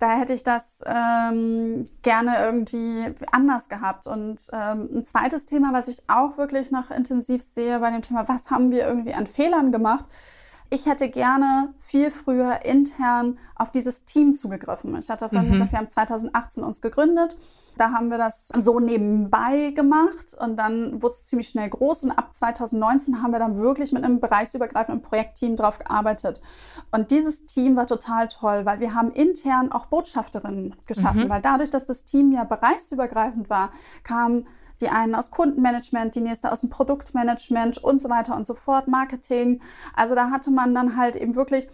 da 0.00 0.16
hätte 0.16 0.32
ich 0.32 0.42
das 0.42 0.82
ähm, 0.86 1.84
gerne 2.02 2.38
irgendwie 2.42 3.14
anders 3.30 3.68
gehabt. 3.68 4.06
Und 4.06 4.48
ähm, 4.52 4.88
ein 4.94 5.04
zweites 5.04 5.44
Thema, 5.44 5.74
was 5.74 5.88
ich 5.88 6.02
auch 6.08 6.38
wirklich 6.38 6.70
noch 6.70 6.90
intensiv 6.90 7.42
sehe 7.42 7.78
bei 7.80 7.90
dem 7.90 8.00
Thema, 8.00 8.26
was 8.26 8.50
haben 8.50 8.70
wir 8.70 8.86
irgendwie 8.86 9.12
an 9.12 9.26
Fehlern 9.26 9.72
gemacht, 9.72 10.06
ich 10.70 10.86
hätte 10.86 11.08
gerne 11.08 11.74
viel 11.80 12.12
früher 12.12 12.64
intern 12.64 13.38
auf 13.56 13.72
dieses 13.72 14.04
Team 14.04 14.34
zugegriffen. 14.34 14.96
Ich 14.96 15.10
hatte 15.10 15.28
vorhin 15.28 15.48
mhm. 15.48 15.52
gesagt, 15.52 15.72
wir 15.72 15.78
haben 15.78 15.90
2018 15.90 16.62
uns 16.62 16.80
gegründet. 16.80 17.36
Da 17.76 17.92
haben 17.92 18.08
wir 18.08 18.18
das 18.18 18.48
so 18.56 18.78
nebenbei 18.78 19.70
gemacht 19.70 20.36
und 20.38 20.56
dann 20.56 21.02
wurde 21.02 21.14
es 21.14 21.24
ziemlich 21.24 21.48
schnell 21.48 21.68
groß 21.68 22.04
und 22.04 22.10
ab 22.12 22.34
2019 22.34 23.22
haben 23.22 23.32
wir 23.32 23.38
dann 23.38 23.58
wirklich 23.58 23.92
mit 23.92 24.04
einem 24.04 24.20
bereichsübergreifenden 24.20 25.02
Projektteam 25.02 25.56
drauf 25.56 25.78
gearbeitet. 25.78 26.40
Und 26.92 27.10
dieses 27.10 27.46
Team 27.46 27.76
war 27.76 27.86
total 27.86 28.28
toll, 28.28 28.64
weil 28.64 28.80
wir 28.80 28.94
haben 28.94 29.10
intern 29.10 29.72
auch 29.72 29.86
Botschafterinnen 29.86 30.76
geschaffen, 30.86 31.24
mhm. 31.24 31.28
weil 31.28 31.40
dadurch, 31.40 31.70
dass 31.70 31.86
das 31.86 32.04
Team 32.04 32.32
ja 32.32 32.44
bereichsübergreifend 32.44 33.50
war, 33.50 33.72
kam 34.04 34.46
die 34.80 34.88
einen 34.88 35.14
aus 35.14 35.30
Kundenmanagement, 35.30 36.14
die 36.14 36.20
nächste 36.20 36.50
aus 36.52 36.60
dem 36.60 36.70
Produktmanagement 36.70 37.78
und 37.78 38.00
so 38.00 38.08
weiter 38.08 38.36
und 38.36 38.46
so 38.46 38.54
fort, 38.54 38.88
Marketing. 38.88 39.60
Also 39.94 40.14
da 40.14 40.30
hatte 40.30 40.50
man 40.50 40.74
dann 40.74 40.96
halt 40.96 41.16
eben 41.16 41.34
wirklich 41.34 41.68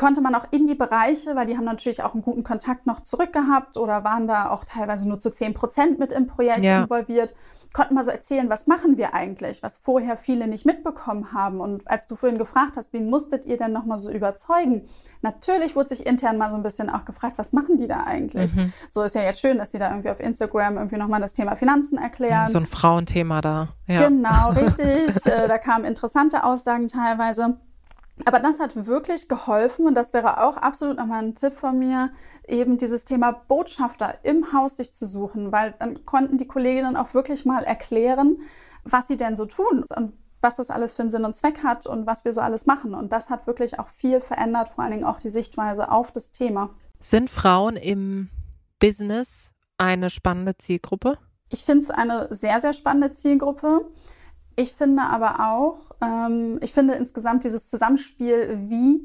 konnte 0.00 0.22
man 0.22 0.34
auch 0.34 0.46
in 0.50 0.66
die 0.66 0.74
Bereiche, 0.74 1.36
weil 1.36 1.46
die 1.46 1.58
haben 1.58 1.66
natürlich 1.66 2.02
auch 2.02 2.14
einen 2.14 2.22
guten 2.22 2.42
Kontakt 2.42 2.86
noch 2.86 3.02
zurückgehabt 3.02 3.76
oder 3.76 4.02
waren 4.02 4.26
da 4.26 4.48
auch 4.48 4.64
teilweise 4.64 5.06
nur 5.06 5.18
zu 5.18 5.30
10 5.30 5.52
Prozent 5.52 5.98
mit 5.98 6.10
im 6.10 6.26
Projekt 6.26 6.64
ja. 6.64 6.84
involviert, 6.84 7.34
konnten 7.72 7.94
mal 7.94 8.02
so 8.02 8.10
erzählen, 8.10 8.50
was 8.50 8.66
machen 8.66 8.96
wir 8.96 9.14
eigentlich, 9.14 9.62
was 9.62 9.78
vorher 9.78 10.16
viele 10.16 10.48
nicht 10.48 10.66
mitbekommen 10.66 11.32
haben. 11.32 11.60
Und 11.60 11.88
als 11.88 12.06
du 12.06 12.16
vorhin 12.16 12.38
gefragt 12.38 12.76
hast, 12.76 12.92
wen 12.92 13.08
musstet 13.08 13.44
ihr 13.44 13.56
denn 13.56 13.72
nochmal 13.72 13.98
so 13.98 14.10
überzeugen? 14.10 14.88
Natürlich 15.22 15.76
wurde 15.76 15.90
sich 15.90 16.04
intern 16.04 16.36
mal 16.36 16.50
so 16.50 16.56
ein 16.56 16.62
bisschen 16.62 16.90
auch 16.90 17.04
gefragt, 17.04 17.38
was 17.38 17.52
machen 17.52 17.78
die 17.78 17.86
da 17.86 18.02
eigentlich? 18.04 18.54
Mhm. 18.54 18.72
So 18.88 19.02
ist 19.02 19.14
ja 19.14 19.22
jetzt 19.22 19.40
schön, 19.40 19.58
dass 19.58 19.70
sie 19.70 19.78
da 19.78 19.90
irgendwie 19.90 20.10
auf 20.10 20.18
Instagram 20.18 20.78
irgendwie 20.78 20.96
nochmal 20.96 21.20
das 21.20 21.32
Thema 21.32 21.54
Finanzen 21.54 21.98
erklären. 21.98 22.48
So 22.48 22.58
ein 22.58 22.66
Frauenthema 22.66 23.40
da. 23.40 23.68
Ja. 23.86 24.08
Genau, 24.08 24.50
richtig. 24.56 25.24
Äh, 25.26 25.46
da 25.46 25.58
kamen 25.58 25.84
interessante 25.84 26.42
Aussagen 26.42 26.88
teilweise. 26.88 27.56
Aber 28.24 28.38
das 28.40 28.60
hat 28.60 28.86
wirklich 28.86 29.28
geholfen 29.28 29.86
und 29.86 29.94
das 29.94 30.12
wäre 30.12 30.42
auch 30.42 30.56
absolut 30.56 30.98
nochmal 30.98 31.22
ein 31.22 31.34
Tipp 31.34 31.56
von 31.56 31.78
mir, 31.78 32.10
eben 32.50 32.78
dieses 32.78 33.04
Thema 33.04 33.32
Botschafter 33.32 34.18
im 34.22 34.52
Haus 34.52 34.76
sich 34.76 34.94
zu 34.94 35.06
suchen, 35.06 35.52
weil 35.52 35.74
dann 35.78 36.04
konnten 36.04 36.38
die 36.38 36.46
Kolleginnen 36.46 36.96
auch 36.96 37.14
wirklich 37.14 37.44
mal 37.44 37.64
erklären, 37.64 38.38
was 38.84 39.08
sie 39.08 39.16
denn 39.16 39.36
so 39.36 39.46
tun 39.46 39.84
und 39.94 40.12
was 40.40 40.56
das 40.56 40.70
alles 40.70 40.94
für 40.94 41.02
einen 41.02 41.10
Sinn 41.10 41.24
und 41.24 41.36
Zweck 41.36 41.62
hat 41.62 41.86
und 41.86 42.06
was 42.06 42.24
wir 42.24 42.32
so 42.32 42.40
alles 42.40 42.66
machen. 42.66 42.94
Und 42.94 43.12
das 43.12 43.28
hat 43.30 43.46
wirklich 43.46 43.78
auch 43.78 43.88
viel 43.88 44.20
verändert, 44.20 44.70
vor 44.70 44.84
allen 44.84 44.92
Dingen 44.92 45.04
auch 45.04 45.18
die 45.18 45.30
Sichtweise 45.30 45.90
auf 45.90 46.12
das 46.12 46.30
Thema. 46.30 46.70
Sind 46.98 47.30
Frauen 47.30 47.76
im 47.76 48.28
Business 48.78 49.52
eine 49.78 50.10
spannende 50.10 50.56
Zielgruppe? 50.56 51.18
Ich 51.50 51.64
finde 51.64 51.82
es 51.84 51.90
eine 51.90 52.28
sehr, 52.30 52.60
sehr 52.60 52.72
spannende 52.72 53.12
Zielgruppe. 53.12 53.86
Ich 54.56 54.72
finde 54.72 55.02
aber 55.02 55.52
auch, 55.52 55.78
ähm, 56.00 56.58
ich 56.62 56.72
finde 56.72 56.94
insgesamt 56.94 57.44
dieses 57.44 57.68
Zusammenspiel, 57.68 58.58
wie 58.68 59.00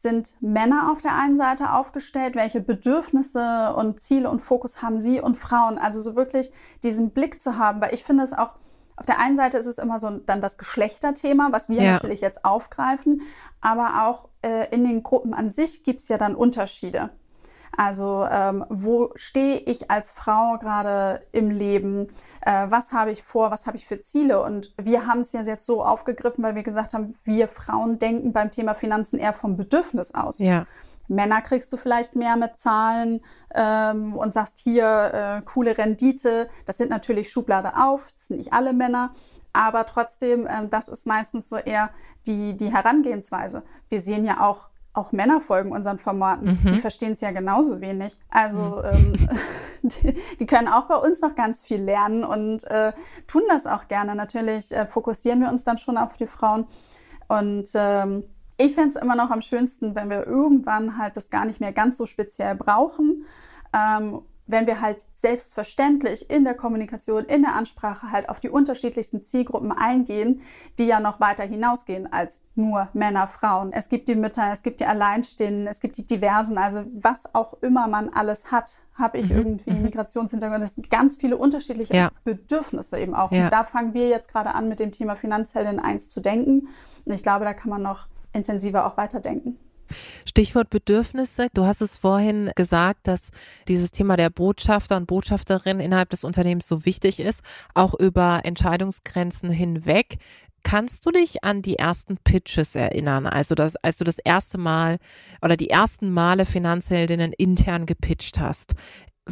sind 0.00 0.36
Männer 0.40 0.92
auf 0.92 1.02
der 1.02 1.16
einen 1.16 1.36
Seite 1.36 1.72
aufgestellt, 1.72 2.36
welche 2.36 2.60
Bedürfnisse 2.60 3.74
und 3.74 4.00
Ziele 4.00 4.30
und 4.30 4.38
Fokus 4.38 4.80
haben 4.80 5.00
sie 5.00 5.20
und 5.20 5.36
Frauen. 5.36 5.76
Also 5.76 6.00
so 6.00 6.14
wirklich 6.14 6.52
diesen 6.84 7.10
Blick 7.10 7.42
zu 7.42 7.58
haben, 7.58 7.80
weil 7.80 7.92
ich 7.92 8.04
finde 8.04 8.22
es 8.22 8.32
auch, 8.32 8.54
auf 8.94 9.06
der 9.06 9.18
einen 9.18 9.34
Seite 9.34 9.58
ist 9.58 9.66
es 9.66 9.78
immer 9.78 9.98
so 9.98 10.10
dann 10.10 10.40
das 10.40 10.56
Geschlechterthema, 10.56 11.48
was 11.50 11.68
wir 11.68 11.82
ja. 11.82 11.92
natürlich 11.94 12.20
jetzt 12.20 12.44
aufgreifen, 12.44 13.22
aber 13.60 14.06
auch 14.06 14.28
äh, 14.42 14.72
in 14.72 14.84
den 14.84 15.02
Gruppen 15.02 15.34
an 15.34 15.50
sich 15.50 15.82
gibt 15.82 16.00
es 16.00 16.06
ja 16.06 16.16
dann 16.16 16.36
Unterschiede. 16.36 17.10
Also 17.76 18.26
ähm, 18.30 18.64
wo 18.68 19.12
stehe 19.14 19.58
ich 19.58 19.90
als 19.90 20.10
Frau 20.10 20.58
gerade 20.58 21.22
im 21.32 21.50
Leben? 21.50 22.08
Äh, 22.40 22.66
was 22.68 22.92
habe 22.92 23.12
ich 23.12 23.22
vor? 23.22 23.50
Was 23.50 23.66
habe 23.66 23.76
ich 23.76 23.86
für 23.86 24.00
Ziele? 24.00 24.42
Und 24.42 24.72
wir 24.80 25.06
haben 25.06 25.20
es 25.20 25.32
ja 25.32 25.42
jetzt 25.42 25.64
so 25.64 25.84
aufgegriffen, 25.84 26.42
weil 26.42 26.54
wir 26.54 26.62
gesagt 26.62 26.94
haben, 26.94 27.14
wir 27.24 27.48
Frauen 27.48 27.98
denken 27.98 28.32
beim 28.32 28.50
Thema 28.50 28.74
Finanzen 28.74 29.18
eher 29.18 29.32
vom 29.32 29.56
Bedürfnis 29.56 30.14
aus. 30.14 30.38
Ja. 30.38 30.66
Männer 31.08 31.40
kriegst 31.40 31.72
du 31.72 31.76
vielleicht 31.76 32.14
mehr 32.16 32.36
mit 32.36 32.58
Zahlen 32.58 33.22
ähm, 33.54 34.14
und 34.14 34.32
sagst 34.32 34.58
hier 34.58 35.40
äh, 35.40 35.42
coole 35.42 35.76
Rendite. 35.78 36.48
Das 36.66 36.76
sind 36.76 36.90
natürlich 36.90 37.32
Schublade 37.32 37.76
auf, 37.76 38.08
das 38.14 38.28
sind 38.28 38.36
nicht 38.36 38.52
alle 38.52 38.72
Männer. 38.72 39.14
Aber 39.52 39.86
trotzdem, 39.86 40.46
ähm, 40.48 40.70
das 40.70 40.88
ist 40.88 41.06
meistens 41.06 41.48
so 41.48 41.56
eher 41.56 41.90
die, 42.26 42.56
die 42.56 42.72
Herangehensweise. 42.72 43.62
Wir 43.88 44.00
sehen 44.00 44.24
ja 44.24 44.40
auch 44.40 44.68
auch 44.98 45.12
Männer 45.12 45.40
folgen 45.40 45.72
unseren 45.72 45.98
Formaten. 45.98 46.58
Mhm. 46.62 46.70
Die 46.70 46.78
verstehen 46.78 47.12
es 47.12 47.20
ja 47.20 47.30
genauso 47.30 47.80
wenig. 47.80 48.18
Also 48.28 48.82
mhm. 48.82 49.14
ähm, 49.22 49.28
die, 49.82 50.14
die, 50.40 50.46
können 50.46 50.68
auch 50.68 50.86
bei 50.86 50.96
uns 50.96 51.20
noch 51.20 51.34
ganz 51.34 51.62
viel 51.62 51.80
lernen 51.80 52.24
und 52.24 52.64
äh, 52.64 52.92
tun 53.26 53.42
das 53.48 53.66
auch 53.66 53.88
gerne. 53.88 54.14
Natürlich 54.14 54.72
äh, 54.72 54.86
fokussieren 54.86 55.40
wir 55.40 55.48
uns 55.48 55.64
dann 55.64 55.78
schon 55.78 55.96
auf 55.96 56.16
die 56.16 56.26
Frauen. 56.26 56.66
Und 57.28 57.70
ähm, 57.74 58.24
ich 58.56 58.74
fände 58.74 58.90
es 58.90 58.96
immer 58.96 59.14
noch 59.14 59.30
am 59.30 59.40
schönsten, 59.40 59.94
wenn 59.94 60.10
wir 60.10 60.26
irgendwann 60.26 60.98
halt 60.98 61.16
das 61.16 61.30
gar 61.30 61.44
nicht 61.44 61.60
mehr 61.60 61.72
ganz 61.72 61.96
so 61.96 62.06
speziell 62.06 62.56
brauchen. 62.56 63.24
Ähm, 63.72 64.22
wenn 64.48 64.66
wir 64.66 64.80
halt 64.80 65.06
selbstverständlich 65.14 66.28
in 66.30 66.44
der 66.44 66.54
Kommunikation, 66.54 67.24
in 67.26 67.42
der 67.42 67.54
Ansprache 67.54 68.10
halt 68.10 68.28
auf 68.28 68.40
die 68.40 68.48
unterschiedlichsten 68.48 69.22
Zielgruppen 69.22 69.72
eingehen, 69.72 70.40
die 70.78 70.86
ja 70.86 71.00
noch 71.00 71.20
weiter 71.20 71.44
hinausgehen 71.44 72.10
als 72.12 72.42
nur 72.54 72.88
Männer, 72.94 73.28
Frauen. 73.28 73.72
Es 73.72 73.88
gibt 73.88 74.08
die 74.08 74.16
Mütter, 74.16 74.50
es 74.50 74.62
gibt 74.62 74.80
die 74.80 74.86
Alleinstehenden, 74.86 75.66
es 75.66 75.80
gibt 75.80 75.98
die 75.98 76.06
Diversen, 76.06 76.58
also 76.58 76.82
was 76.94 77.32
auch 77.34 77.54
immer 77.62 77.86
man 77.86 78.08
alles 78.08 78.50
hat, 78.50 78.80
habe 78.94 79.18
ich 79.18 79.30
mhm. 79.30 79.36
irgendwie 79.36 79.70
mhm. 79.70 79.82
Migrationshintergrund. 79.82 80.62
Es 80.64 80.74
sind 80.74 80.90
ganz 80.90 81.16
viele 81.16 81.36
unterschiedliche 81.36 81.94
ja. 81.94 82.10
Bedürfnisse 82.24 82.98
eben 82.98 83.14
auch. 83.14 83.30
Ja. 83.30 83.44
Und 83.44 83.52
da 83.52 83.64
fangen 83.64 83.94
wir 83.94 84.08
jetzt 84.08 84.32
gerade 84.32 84.54
an, 84.54 84.68
mit 84.68 84.80
dem 84.80 84.92
Thema 84.92 85.14
Finanzheldin 85.14 85.78
1 85.78 86.08
zu 86.08 86.20
denken. 86.20 86.68
Und 87.04 87.12
ich 87.12 87.22
glaube, 87.22 87.44
da 87.44 87.54
kann 87.54 87.70
man 87.70 87.82
noch 87.82 88.08
intensiver 88.32 88.86
auch 88.86 88.96
weiterdenken. 88.96 89.58
Stichwort 90.26 90.70
Bedürfnisse. 90.70 91.48
Du 91.54 91.64
hast 91.64 91.80
es 91.80 91.96
vorhin 91.96 92.50
gesagt, 92.54 93.06
dass 93.06 93.30
dieses 93.68 93.90
Thema 93.90 94.16
der 94.16 94.30
Botschafter 94.30 94.96
und 94.96 95.06
Botschafterin 95.06 95.80
innerhalb 95.80 96.10
des 96.10 96.24
Unternehmens 96.24 96.68
so 96.68 96.84
wichtig 96.84 97.20
ist, 97.20 97.42
auch 97.74 97.94
über 97.94 98.40
Entscheidungsgrenzen 98.44 99.50
hinweg. 99.50 100.18
Kannst 100.64 101.06
du 101.06 101.10
dich 101.10 101.44
an 101.44 101.62
die 101.62 101.76
ersten 101.76 102.18
Pitches 102.18 102.74
erinnern? 102.74 103.26
Also 103.26 103.54
das, 103.54 103.76
als 103.76 103.98
du 103.98 104.04
das 104.04 104.18
erste 104.18 104.58
Mal 104.58 104.98
oder 105.40 105.56
die 105.56 105.70
ersten 105.70 106.12
Male 106.12 106.44
Finanzheldinnen 106.44 107.32
intern 107.32 107.86
gepitcht 107.86 108.38
hast. 108.38 108.74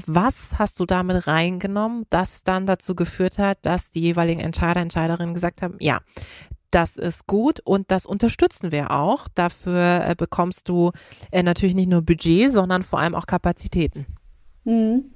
Was 0.07 0.59
hast 0.59 0.79
du 0.79 0.85
damit 0.85 1.27
reingenommen, 1.27 2.05
das 2.11 2.45
dann 2.45 2.67
dazu 2.67 2.95
geführt 2.95 3.39
hat, 3.39 3.59
dass 3.63 3.91
die 3.91 4.01
jeweiligen 4.01 4.41
Entscheider, 4.41 4.81
Entscheiderinnen 4.81 5.35
gesagt 5.35 5.63
haben, 5.63 5.77
ja, 5.81 6.01
das 6.77 6.99
ist 6.99 7.27
gut 7.27 7.61
und 7.65 7.91
das 7.91 8.05
unterstützen 8.05 8.71
wir 8.71 8.91
auch. 8.91 9.29
Dafür 9.35 10.05
äh, 10.07 10.15
bekommst 10.15 10.69
du 10.69 10.93
äh, 11.33 11.43
natürlich 11.43 11.75
nicht 11.75 11.89
nur 11.89 12.03
Budget, 12.03 12.53
sondern 12.53 12.83
vor 12.83 12.99
allem 12.99 13.15
auch 13.15 13.27
Kapazitäten. 13.27 14.05
Mhm. 14.65 15.11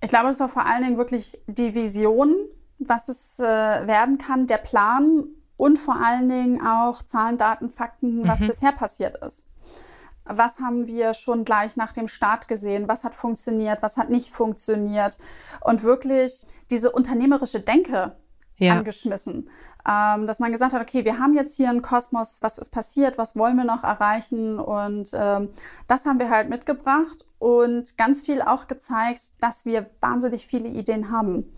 Ich 0.00 0.08
glaube, 0.08 0.30
es 0.30 0.40
war 0.40 0.48
vor 0.48 0.64
allen 0.64 0.82
Dingen 0.82 0.96
wirklich 0.96 1.38
die 1.46 1.74
Vision, 1.74 2.34
was 2.78 3.08
es 3.08 3.38
äh, 3.38 3.42
werden 3.42 4.16
kann, 4.16 4.46
der 4.46 4.56
Plan 4.56 5.24
und 5.58 5.78
vor 5.78 5.96
allen 6.02 6.30
Dingen 6.30 6.66
auch 6.66 7.02
Zahlen, 7.02 7.36
Daten, 7.36 7.68
Fakten, 7.68 8.26
was 8.26 8.40
mhm. 8.40 8.46
bisher 8.46 8.72
passiert 8.72 9.22
ist. 9.26 9.44
Was 10.24 10.58
haben 10.58 10.86
wir 10.86 11.12
schon 11.12 11.44
gleich 11.44 11.76
nach 11.76 11.92
dem 11.92 12.08
Start 12.08 12.48
gesehen? 12.48 12.88
Was 12.88 13.04
hat 13.04 13.14
funktioniert? 13.14 13.82
Was 13.82 13.98
hat 13.98 14.08
nicht 14.08 14.34
funktioniert? 14.34 15.18
Und 15.60 15.82
wirklich 15.82 16.46
diese 16.70 16.92
unternehmerische 16.92 17.60
Denke 17.60 18.16
ja. 18.56 18.72
angeschmissen 18.72 19.50
ähm, 19.88 20.26
dass 20.26 20.40
man 20.40 20.52
gesagt 20.52 20.72
hat, 20.72 20.82
okay, 20.82 21.04
wir 21.04 21.18
haben 21.18 21.34
jetzt 21.34 21.56
hier 21.56 21.68
einen 21.68 21.82
Kosmos, 21.82 22.38
was 22.42 22.58
ist 22.58 22.70
passiert, 22.70 23.18
was 23.18 23.36
wollen 23.36 23.56
wir 23.56 23.64
noch 23.64 23.84
erreichen 23.84 24.58
und 24.58 25.10
ähm, 25.12 25.50
das 25.86 26.06
haben 26.06 26.18
wir 26.18 26.30
halt 26.30 26.48
mitgebracht 26.48 27.26
und 27.38 27.96
ganz 27.96 28.22
viel 28.22 28.42
auch 28.42 28.66
gezeigt, 28.66 29.30
dass 29.40 29.64
wir 29.64 29.86
wahnsinnig 30.00 30.46
viele 30.46 30.68
Ideen 30.68 31.10
haben 31.10 31.52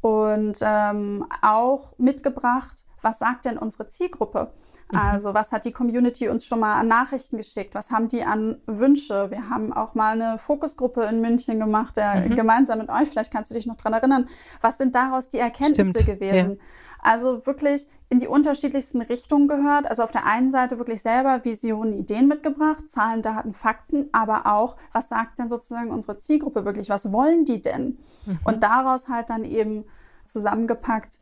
und 0.00 0.58
ähm, 0.60 1.26
auch 1.42 1.94
mitgebracht, 1.98 2.84
was 3.02 3.18
sagt 3.18 3.44
denn 3.46 3.58
unsere 3.58 3.88
Zielgruppe? 3.88 4.52
Mhm. 4.92 4.98
Also 4.98 5.34
was 5.34 5.50
hat 5.50 5.64
die 5.64 5.72
Community 5.72 6.28
uns 6.28 6.44
schon 6.46 6.60
mal 6.60 6.74
an 6.74 6.88
Nachrichten 6.88 7.36
geschickt? 7.36 7.74
Was 7.74 7.90
haben 7.90 8.08
die 8.08 8.22
an 8.22 8.60
Wünsche? 8.66 9.30
Wir 9.30 9.48
haben 9.48 9.72
auch 9.72 9.94
mal 9.94 10.12
eine 10.12 10.38
Fokusgruppe 10.38 11.04
in 11.04 11.20
München 11.20 11.58
gemacht, 11.58 11.96
der, 11.96 12.16
mhm. 12.16 12.36
gemeinsam 12.36 12.78
mit 12.78 12.90
euch, 12.90 13.08
vielleicht 13.08 13.32
kannst 13.32 13.50
du 13.50 13.54
dich 13.54 13.66
noch 13.66 13.76
dran 13.76 13.92
erinnern. 13.92 14.28
Was 14.60 14.78
sind 14.78 14.94
daraus 14.94 15.28
die 15.28 15.38
Erkenntnisse 15.38 15.90
Stimmt. 15.90 16.06
gewesen? 16.06 16.50
Ja. 16.50 16.56
Also 17.04 17.44
wirklich 17.44 17.86
in 18.08 18.18
die 18.18 18.26
unterschiedlichsten 18.26 19.02
Richtungen 19.02 19.46
gehört. 19.46 19.86
Also 19.86 20.02
auf 20.02 20.10
der 20.10 20.24
einen 20.24 20.50
Seite 20.50 20.78
wirklich 20.78 21.02
selber 21.02 21.44
Visionen, 21.44 21.92
Ideen 21.92 22.26
mitgebracht, 22.28 22.88
Zahlen, 22.88 23.20
Daten, 23.20 23.52
Fakten, 23.52 24.08
aber 24.12 24.46
auch, 24.46 24.76
was 24.90 25.10
sagt 25.10 25.38
denn 25.38 25.50
sozusagen 25.50 25.90
unsere 25.90 26.16
Zielgruppe 26.16 26.64
wirklich? 26.64 26.88
Was 26.88 27.12
wollen 27.12 27.44
die 27.44 27.60
denn? 27.60 27.98
Mhm. 28.24 28.38
Und 28.44 28.62
daraus 28.62 29.08
halt 29.08 29.28
dann 29.28 29.44
eben 29.44 29.84
zusammengepackt 30.24 31.20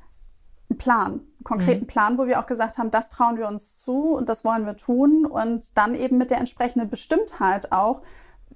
einen 0.70 0.78
Plan, 0.78 1.12
einen 1.12 1.44
konkreten 1.44 1.82
mhm. 1.82 1.88
Plan, 1.88 2.16
wo 2.16 2.26
wir 2.26 2.38
auch 2.38 2.46
gesagt 2.46 2.78
haben, 2.78 2.92
das 2.92 3.10
trauen 3.10 3.36
wir 3.36 3.48
uns 3.48 3.76
zu 3.76 4.14
und 4.14 4.28
das 4.28 4.44
wollen 4.44 4.64
wir 4.64 4.76
tun 4.76 5.26
und 5.26 5.76
dann 5.76 5.96
eben 5.96 6.16
mit 6.16 6.30
der 6.30 6.38
entsprechenden 6.38 6.88
Bestimmtheit 6.90 7.72
auch, 7.72 8.02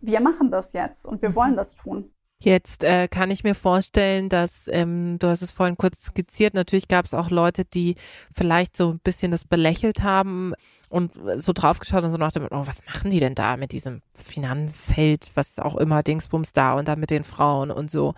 wir 0.01 0.21
machen 0.21 0.53
das 0.53 0.73
jetzt 0.75 1.05
und 1.05 1.23
wir 1.23 1.31
mhm. 1.31 1.35
wollen 1.35 1.57
das 1.57 1.75
tun. 1.75 2.13
Jetzt 2.39 2.85
äh, 2.85 3.09
kann 3.09 3.31
ich 3.31 3.45
mir 3.45 3.55
vorstellen, 3.55 4.29
dass, 4.29 4.69
ähm, 4.71 5.19
du 5.19 5.29
hast 5.29 5.41
es 5.41 5.51
vorhin 5.51 5.79
kurz 5.79 6.03
skizziert, 6.05 6.53
natürlich 6.53 6.87
gab 6.87 7.07
es 7.07 7.15
auch 7.15 7.31
Leute, 7.31 7.65
die 7.65 7.95
vielleicht 8.35 8.77
so 8.77 8.91
ein 8.91 8.99
bisschen 8.99 9.31
das 9.31 9.47
belächelt 9.47 10.03
haben 10.03 10.53
und 10.91 11.15
so 11.37 11.53
draufgeschaut 11.55 12.05
und 12.05 12.13
so 12.13 12.19
nach 12.19 12.33
dem, 12.33 12.47
oh, 12.51 12.67
was 12.67 12.85
machen 12.85 13.11
die 13.11 13.21
denn 13.21 13.35
da 13.35 13.57
mit 13.57 13.73
diesem 13.73 14.03
Finanzheld, 14.15 15.31
was 15.35 15.59
auch 15.59 15.77
immer, 15.77 16.03
Dingsbums 16.03 16.53
da 16.53 16.75
und 16.75 16.89
dann 16.89 17.01
mit 17.01 17.11
den 17.11 17.25
Frauen 17.25 17.71
und 17.71 17.91
so. 17.91 18.13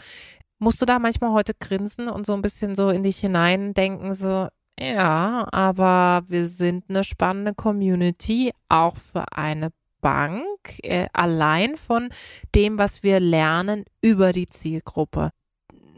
Musst 0.58 0.82
du 0.82 0.86
da 0.86 0.98
manchmal 0.98 1.32
heute 1.32 1.54
grinsen 1.54 2.08
und 2.08 2.26
so 2.26 2.34
ein 2.34 2.42
bisschen 2.42 2.74
so 2.74 2.88
in 2.90 3.04
dich 3.04 3.18
hineindenken, 3.18 4.14
so, 4.14 4.48
ja, 4.80 5.46
aber 5.52 6.22
wir 6.26 6.46
sind 6.46 6.86
eine 6.88 7.04
spannende 7.04 7.54
Community, 7.54 8.52
auch 8.68 8.96
für 8.96 9.24
eine 9.32 9.70
Bank 10.00 10.78
äh, 10.82 11.08
allein 11.12 11.76
von 11.76 12.08
dem, 12.54 12.78
was 12.78 13.02
wir 13.02 13.20
lernen 13.20 13.84
über 14.00 14.32
die 14.32 14.46
Zielgruppe. 14.46 15.30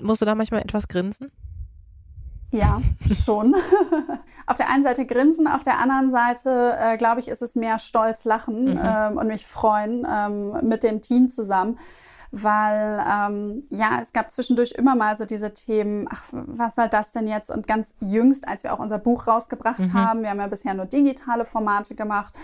Musst 0.00 0.22
du 0.22 0.26
da 0.26 0.34
manchmal 0.34 0.62
etwas 0.62 0.88
grinsen? 0.88 1.30
Ja, 2.52 2.80
schon. 3.24 3.54
auf 4.46 4.56
der 4.56 4.68
einen 4.68 4.82
Seite 4.82 5.06
grinsen, 5.06 5.46
auf 5.46 5.62
der 5.62 5.78
anderen 5.78 6.10
Seite, 6.10 6.76
äh, 6.80 6.96
glaube 6.96 7.20
ich, 7.20 7.28
ist 7.28 7.42
es 7.42 7.54
mehr 7.54 7.78
stolz 7.78 8.24
lachen 8.24 8.74
mhm. 8.74 8.80
ähm, 8.82 9.16
und 9.18 9.28
mich 9.28 9.46
freuen 9.46 10.06
ähm, 10.10 10.56
mit 10.62 10.82
dem 10.82 11.00
Team 11.00 11.30
zusammen. 11.30 11.78
Weil 12.32 13.04
ähm, 13.08 13.64
ja, 13.70 13.98
es 14.00 14.12
gab 14.12 14.30
zwischendurch 14.30 14.72
immer 14.72 14.94
mal 14.94 15.16
so 15.16 15.24
diese 15.24 15.52
Themen, 15.52 16.06
ach, 16.10 16.22
was 16.30 16.76
soll 16.76 16.88
das 16.88 17.10
denn 17.10 17.26
jetzt? 17.26 17.50
Und 17.50 17.66
ganz 17.66 17.94
jüngst, 18.00 18.46
als 18.46 18.62
wir 18.62 18.72
auch 18.72 18.78
unser 18.78 18.98
Buch 18.98 19.26
rausgebracht 19.26 19.80
mhm. 19.80 19.94
haben, 19.94 20.22
wir 20.22 20.30
haben 20.30 20.38
ja 20.38 20.46
bisher 20.46 20.74
nur 20.74 20.86
digitale 20.86 21.44
Formate 21.44 21.96
gemacht, 21.96 22.34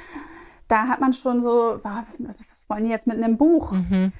da 0.68 0.88
hat 0.88 1.00
man 1.00 1.12
schon 1.12 1.40
so, 1.40 1.80
was 1.82 2.68
wollen 2.68 2.84
die 2.84 2.90
jetzt 2.90 3.06
mit 3.06 3.16
einem 3.16 3.36
Buch? 3.36 3.72
Mhm. 3.72 4.12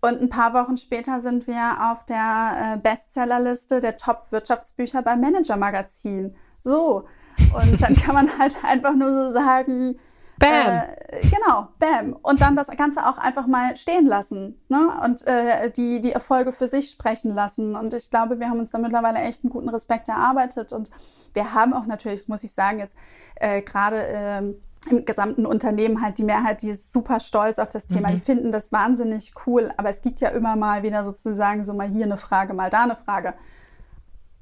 Und 0.00 0.20
ein 0.20 0.28
paar 0.28 0.54
Wochen 0.54 0.76
später 0.76 1.20
sind 1.20 1.46
wir 1.46 1.90
auf 1.90 2.04
der 2.04 2.74
äh, 2.74 2.76
Bestsellerliste 2.78 3.80
der 3.80 3.96
Top-Wirtschaftsbücher 3.96 5.02
beim 5.02 5.20
Manager 5.20 5.56
Magazin. 5.56 6.36
So. 6.60 7.06
Und 7.52 7.82
dann 7.82 7.94
kann 8.04 8.14
man 8.14 8.38
halt 8.38 8.62
einfach 8.64 8.94
nur 8.94 9.10
so 9.10 9.32
sagen, 9.32 9.98
Bam. 10.38 10.50
Äh, 10.52 11.20
genau, 11.22 11.68
bam. 11.78 12.14
Und 12.22 12.42
dann 12.42 12.56
das 12.56 12.68
Ganze 12.68 13.06
auch 13.06 13.18
einfach 13.18 13.46
mal 13.46 13.76
stehen 13.76 14.06
lassen 14.06 14.60
ne? 14.68 14.92
und 15.02 15.26
äh, 15.26 15.70
die, 15.70 16.00
die 16.00 16.12
Erfolge 16.12 16.52
für 16.52 16.68
sich 16.68 16.90
sprechen 16.90 17.34
lassen. 17.34 17.74
Und 17.74 17.94
ich 17.94 18.10
glaube, 18.10 18.38
wir 18.38 18.50
haben 18.50 18.58
uns 18.58 18.70
da 18.70 18.78
mittlerweile 18.78 19.18
echt 19.20 19.44
einen 19.44 19.50
guten 19.50 19.68
Respekt 19.68 20.08
erarbeitet. 20.08 20.72
Und 20.72 20.90
wir 21.32 21.54
haben 21.54 21.72
auch 21.72 21.86
natürlich, 21.86 22.28
muss 22.28 22.44
ich 22.44 22.52
sagen, 22.52 22.80
jetzt 22.80 22.94
äh, 23.36 23.62
gerade 23.62 24.04
ähm, 24.08 24.56
im 24.90 25.04
gesamten 25.04 25.46
Unternehmen 25.46 26.02
halt 26.02 26.18
die 26.18 26.24
Mehrheit, 26.24 26.62
die 26.62 26.70
ist 26.70 26.92
super 26.92 27.20
stolz 27.20 27.58
auf 27.58 27.70
das 27.70 27.86
Thema, 27.86 28.10
mhm. 28.10 28.14
die 28.14 28.20
finden 28.20 28.52
das 28.52 28.72
wahnsinnig 28.72 29.32
cool, 29.46 29.70
aber 29.76 29.88
es 29.88 30.02
gibt 30.02 30.20
ja 30.20 30.28
immer 30.28 30.56
mal 30.56 30.82
wieder 30.82 31.04
sozusagen 31.04 31.64
so 31.64 31.74
mal 31.74 31.88
hier 31.88 32.04
eine 32.04 32.16
Frage, 32.16 32.54
mal 32.54 32.70
da 32.70 32.84
eine 32.84 32.96
Frage. 32.96 33.34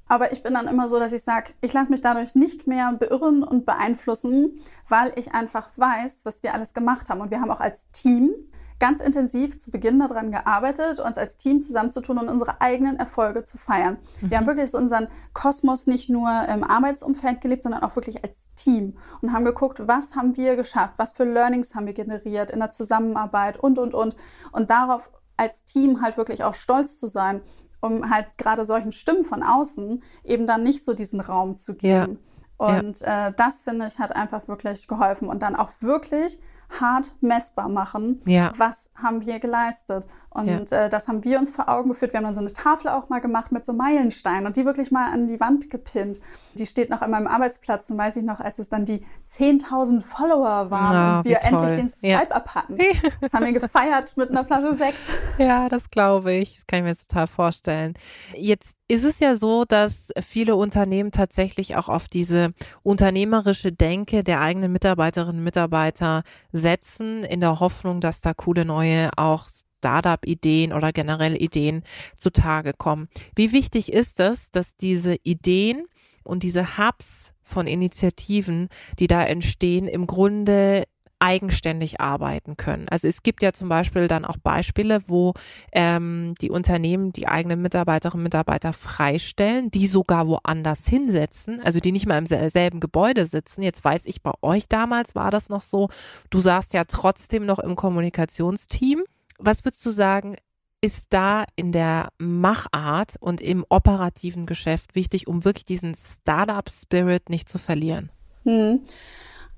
Aber 0.07 0.33
ich 0.33 0.43
bin 0.43 0.55
dann 0.55 0.69
immer 0.69 0.89
so, 0.89 0.99
dass 0.99 1.13
ich 1.13 1.23
sage, 1.23 1.53
ich 1.61 1.73
lasse 1.73 1.91
mich 1.91 2.03
dadurch 2.03 2.35
nicht 2.35 2.67
mehr 2.67 2.93
beirren 2.93 3.43
und 3.43 3.65
beeinflussen, 3.65 4.61
weil 4.89 5.13
ich 5.17 5.33
einfach 5.33 5.71
weiß, 5.77 6.25
was 6.25 6.43
wir 6.43 6.53
alles 6.53 6.75
gemacht 6.75 7.09
haben. 7.09 7.23
Und 7.23 7.31
wir 7.31 7.41
haben 7.41 7.51
auch 7.51 7.61
als 7.61 7.91
Team 7.91 8.35
ganz 8.79 9.01
intensiv 9.01 9.59
zu 9.59 9.71
Beginn 9.71 9.99
daran 10.01 10.31
gearbeitet, 10.31 11.01
uns 11.01 11.17
als 11.17 11.37
Team 11.37 11.61
zusammenzutun 11.61 12.19
und 12.19 12.29
unsere 12.29 12.61
eigenen 12.61 12.99
Erfolge 12.99 13.45
zu 13.45 13.57
feiern. 13.57 13.99
Mhm. 14.21 14.31
Wir 14.31 14.39
haben 14.39 14.47
wirklich 14.47 14.71
so 14.71 14.79
unseren 14.79 15.09
Kosmos 15.33 15.87
nicht 15.87 16.11
nur 16.11 16.31
im 16.49 16.65
Arbeitsumfeld 16.65 17.41
gelebt, 17.41 17.63
sondern 17.63 17.83
auch 17.83 17.95
wirklich 17.97 18.25
als 18.25 18.53
Team 18.55 18.97
und 19.21 19.33
haben 19.33 19.45
geguckt, 19.45 19.81
was 19.87 20.15
haben 20.15 20.37
wir 20.37 20.57
geschafft, 20.57 20.95
was 20.97 21.13
für 21.13 21.25
Learnings 21.25 21.75
haben 21.75 21.87
wir 21.87 21.95
generiert 21.95 22.51
in 22.51 22.61
der 22.61 22.71
Zusammenarbeit 22.71 23.59
und, 23.59 23.79
und, 23.79 23.95
und. 23.95 24.17
Und 24.53 24.71
darauf 24.71 25.11
als 25.37 25.65
Team 25.65 26.01
halt 26.03 26.17
wirklich 26.17 26.45
auch 26.45 26.55
stolz 26.55 26.99
zu 26.99 27.07
sein, 27.07 27.43
um 27.81 28.11
halt 28.11 28.39
gerade 28.39 28.65
solchen 28.65 28.93
Stimmen 28.93 29.25
von 29.25 29.43
außen 29.43 30.03
eben 30.25 30.47
dann 30.47 30.63
nicht 30.63 30.85
so 30.85 30.95
diesen 30.95 31.21
Raum 31.21 31.57
zu 31.57 31.75
geben. 31.75 32.19
Ja. 32.59 32.77
Und 32.79 33.01
ja. 33.01 33.29
Äh, 33.29 33.33
das 33.37 33.65
finde 33.65 33.87
ich 33.87 33.99
hat 33.99 34.15
einfach 34.15 34.49
wirklich 34.49 34.89
geholfen 34.89 35.29
und 35.29 35.43
dann 35.43 35.57
auch 35.57 35.71
wirklich 35.81 36.41
hart 36.69 37.15
messbar 37.21 37.69
machen, 37.69 38.21
ja. 38.27 38.53
was 38.57 38.91
haben 38.95 39.25
wir 39.25 39.39
geleistet. 39.39 40.07
Und 40.35 40.71
ja. 40.71 40.87
äh, 40.87 40.91
das 40.91 41.07
haben 41.07 41.23
wir 41.23 41.39
uns 41.39 41.53
vor 41.53 41.69
Augen 41.69 41.91
geführt. 41.91 42.13
Wir 42.13 42.19
haben 42.19 42.25
dann 42.25 42.35
so 42.35 42.41
eine 42.41 42.53
Tafel 42.53 42.89
auch 42.89 43.09
mal 43.09 43.21
gemacht 43.21 43.53
mit 43.53 43.65
so 43.65 43.73
Meilensteinen 43.73 44.47
und 44.47 44.57
die 44.57 44.65
wirklich 44.65 44.91
mal 44.91 45.13
an 45.13 45.29
die 45.29 45.39
Wand 45.39 45.71
gepinnt. 45.71 46.21
Die 46.55 46.67
steht 46.67 46.91
noch 46.91 47.03
an 47.03 47.13
meinem 47.13 47.29
Arbeitsplatz 47.29 47.89
und 47.89 47.99
weiß 47.99 48.17
ich 48.17 48.25
noch, 48.25 48.41
als 48.41 48.59
es 48.59 48.69
dann 48.69 48.85
die 48.85 49.07
10.000 49.33 50.03
Follower 50.03 50.73
waren 50.73 50.93
ja, 50.93 51.19
und 51.19 51.25
wir 51.25 51.45
endlich 51.45 51.73
den 51.73 51.89
Swipe-Up 51.89 52.55
hatten. 52.55 52.79
Das 53.21 53.33
haben 53.33 53.47
wir 53.47 53.53
gefeiert 53.53 54.17
mit 54.17 54.31
einer 54.31 54.45
Flasche 54.45 54.75
Sekt. 54.75 54.99
Ja, 55.39 55.69
das 55.69 55.91
glaube 55.91 56.33
ich. 56.33 56.57
Das 56.57 56.67
kann 56.67 56.81
ich 56.81 56.85
mir 56.85 56.97
total 56.97 57.27
vorstellen. 57.27 57.95
Jetzt 58.35 58.75
ist 58.89 59.05
es 59.05 59.21
ja 59.21 59.35
so, 59.35 59.65
dass 59.65 60.11
viele 60.21 60.57
Unternehmen 60.57 61.11
tatsächlich 61.11 61.77
auch 61.77 61.89
auf 61.89 62.09
diese 62.09 62.53
unternehmerische 62.83 63.73
Denke 63.73 64.25
der 64.25 64.41
eigenen 64.41 64.73
Mitarbeiterinnen 64.73 65.39
und 65.39 65.45
Mitarbeiter 65.45 66.23
setzen, 66.53 67.25
in 67.25 67.41
der 67.41 67.61
Hoffnung, 67.61 68.01
dass 68.01 68.21
da 68.21 68.35
coole 68.35 68.65
neue 68.65 69.11
auch 69.17 69.49
Startup-Ideen 69.85 70.73
oder 70.73 70.93
generell 70.93 71.41
Ideen 71.41 71.83
zutage 72.17 72.73
kommen. 72.73 73.09
Wie 73.37 73.53
wichtig 73.53 73.93
ist 73.93 74.19
es, 74.19 74.51
dass 74.51 74.77
diese 74.77 75.17
Ideen 75.23 75.85
und 76.23 76.43
diese 76.43 76.79
Hubs 76.79 77.35
von 77.43 77.67
Initiativen, 77.67 78.69
die 78.99 79.09
da 79.09 79.23
entstehen, 79.23 79.87
im 79.87 80.07
Grunde 80.07 80.85
eigenständig 81.19 82.01
arbeiten 82.01 82.57
können. 82.57 82.87
Also 82.89 83.09
es 83.09 83.23
gibt 83.23 83.43
ja 83.43 83.53
zum 83.53 83.69
Beispiel 83.69 84.09
dann 84.09 84.25
auch 84.25 84.37
Beispiele, 84.37 85.01
wo 85.07 85.33
ähm, 85.73 86.35
die 86.41 86.51
Unternehmen 86.51 87.13
die 87.13 87.29
eigenen 87.29 87.63
Mitarbeiterinnen 87.63 88.21
und 88.21 88.25
Mitarbeiter 88.25 88.73
freistellen, 88.73 89.71
die 89.71 89.87
sogar 89.87 90.27
woanders 90.27 90.87
hinsetzen, 90.87 91.63
also 91.63 91.81
die 91.81 91.93
nicht 91.93 92.07
mal 92.07 92.19
im 92.19 92.27
selben 92.27 92.81
Gebäude 92.81 93.25
sitzen. 93.27 93.63
Jetzt 93.63 93.85
weiß 93.85 94.07
ich, 94.07 94.23
bei 94.23 94.33
euch 94.43 94.69
damals 94.69 95.15
war 95.15 95.31
das 95.31 95.49
noch 95.49 95.63
so, 95.63 95.89
du 96.31 96.41
saßt 96.41 96.75
ja 96.75 96.85
trotzdem 96.85 97.47
noch 97.47 97.59
im 97.59 97.77
Kommunikationsteam. 97.77 99.05
Was 99.39 99.65
würdest 99.65 99.85
du 99.85 99.91
sagen, 99.91 100.37
ist 100.81 101.07
da 101.11 101.45
in 101.57 101.73
der 101.73 102.09
Machart 102.19 103.17
und 103.21 103.41
im 103.41 103.65
operativen 103.69 104.45
Geschäft 104.45 104.95
wichtig, 104.95 105.27
um 105.27 105.45
wirklich 105.45 105.65
diesen 105.65 105.95
Startup-Spirit 105.95 107.31
nicht 107.31 107.49
zu 107.49 107.59
verlieren? 107.59 108.11
Hm. 108.45 108.81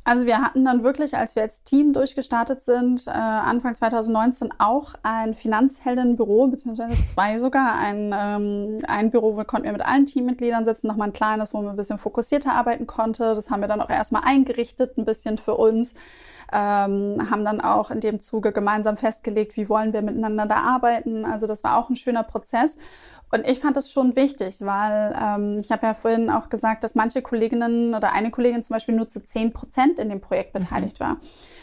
Also 0.07 0.25
wir 0.25 0.40
hatten 0.40 0.64
dann 0.64 0.85
wirklich, 0.85 1.16
als 1.16 1.35
wir 1.35 1.42
als 1.42 1.64
Team 1.64 1.92
durchgestartet 1.92 2.62
sind, 2.62 3.09
äh, 3.09 3.11
Anfang 3.11 3.75
2019 3.75 4.55
auch 4.59 4.95
ein 5.03 5.35
Finanzheldenbüro, 5.35 6.47
beziehungsweise 6.47 7.03
zwei 7.03 7.38
sogar. 7.38 7.75
Ein, 7.75 8.14
ähm, 8.16 8.79
ein 8.87 9.11
Büro, 9.11 9.37
wo 9.37 9.42
konnten 9.42 9.64
wir 9.64 9.73
mit 9.73 9.85
allen 9.85 10.07
Teammitgliedern 10.07 10.64
sitzen, 10.64 10.87
nochmal 10.87 11.09
ein 11.09 11.12
kleines, 11.12 11.53
wo 11.55 11.59
man 11.59 11.71
ein 11.71 11.77
bisschen 11.77 11.99
fokussierter 11.99 12.53
arbeiten 12.53 12.87
konnte. 12.87 13.35
Das 13.35 13.51
haben 13.51 13.61
wir 13.61 13.66
dann 13.66 13.81
auch 13.81 13.90
erstmal 13.90 14.23
eingerichtet, 14.25 14.97
ein 14.97 15.05
bisschen 15.05 15.38
für 15.38 15.57
uns. 15.57 15.92
Ähm, 16.53 17.29
haben 17.29 17.45
dann 17.45 17.61
auch 17.61 17.90
in 17.90 17.99
dem 17.99 18.21
Zuge 18.21 18.53
gemeinsam 18.53 18.97
festgelegt, 18.97 19.57
wie 19.57 19.69
wollen 19.69 19.92
wir 19.92 20.03
miteinander 20.03 20.47
da 20.47 20.59
arbeiten. 20.59 21.25
Also 21.25 21.49
das 21.49 21.64
war 21.64 21.79
auch 21.79 21.90
ein 21.90 21.97
schöner 21.97 22.23
Prozess. 22.23 22.77
Und 23.33 23.47
ich 23.47 23.59
fand 23.59 23.77
das 23.77 23.91
schon 23.91 24.15
wichtig, 24.15 24.61
weil 24.61 25.17
ähm, 25.21 25.59
ich 25.59 25.73
habe 25.73 25.87
ja 25.87 25.95
vorhin 25.95 26.31
auch 26.31 26.49
gesagt, 26.49 26.85
dass 26.85 26.95
manche 26.95 27.23
Kolleginnen 27.23 27.95
oder 27.95 28.12
eine 28.12 28.31
Kollegin 28.31 28.62
zum 28.62 28.75
Beispiel 28.75 28.95
nur 28.95 29.09
zu 29.09 29.25
zehn 29.25 29.53
Prozent 29.53 29.99
in 29.99 30.09
dem 30.09 30.21
Projekt 30.21 30.55
mhm. 30.55 30.61
beteiligt 30.61 31.01
mhm. 31.01 31.05
war. 31.05 31.17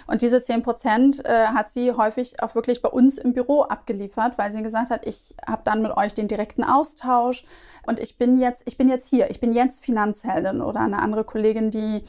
Und 0.06 0.22
diese 0.22 0.42
zehn 0.42 0.62
Prozent 0.62 1.24
äh, 1.24 1.48
hat 1.48 1.72
sie 1.72 1.94
häufig 1.94 2.42
auch 2.44 2.56
wirklich 2.56 2.82
bei 2.82 2.90
uns 2.90 3.18
im 3.18 3.34
Büro 3.34 3.62
abgeliefert, 3.62 4.38
weil 4.38 4.52
sie 4.52 4.62
gesagt 4.62 4.90
hat, 4.90 5.08
ich 5.08 5.36
habe 5.48 5.62
dann 5.64 5.82
mit 5.82 5.96
euch 5.96 6.14
den 6.14 6.28
direkten 6.28 6.66
Austausch 6.66 7.46
und 7.86 8.00
ich 8.00 8.18
bin 8.18 8.38
jetzt, 8.38 8.64
ich 8.66 8.78
bin 8.78 8.90
jetzt 8.90 9.08
hier, 9.08 9.30
ich 9.30 9.40
bin 9.40 9.54
jetzt 9.54 9.86
Finanzheldin 9.86 10.62
oder 10.62 10.82
eine 10.82 11.00
andere 11.00 11.24
Kollegin, 11.24 11.72
die 11.72 12.04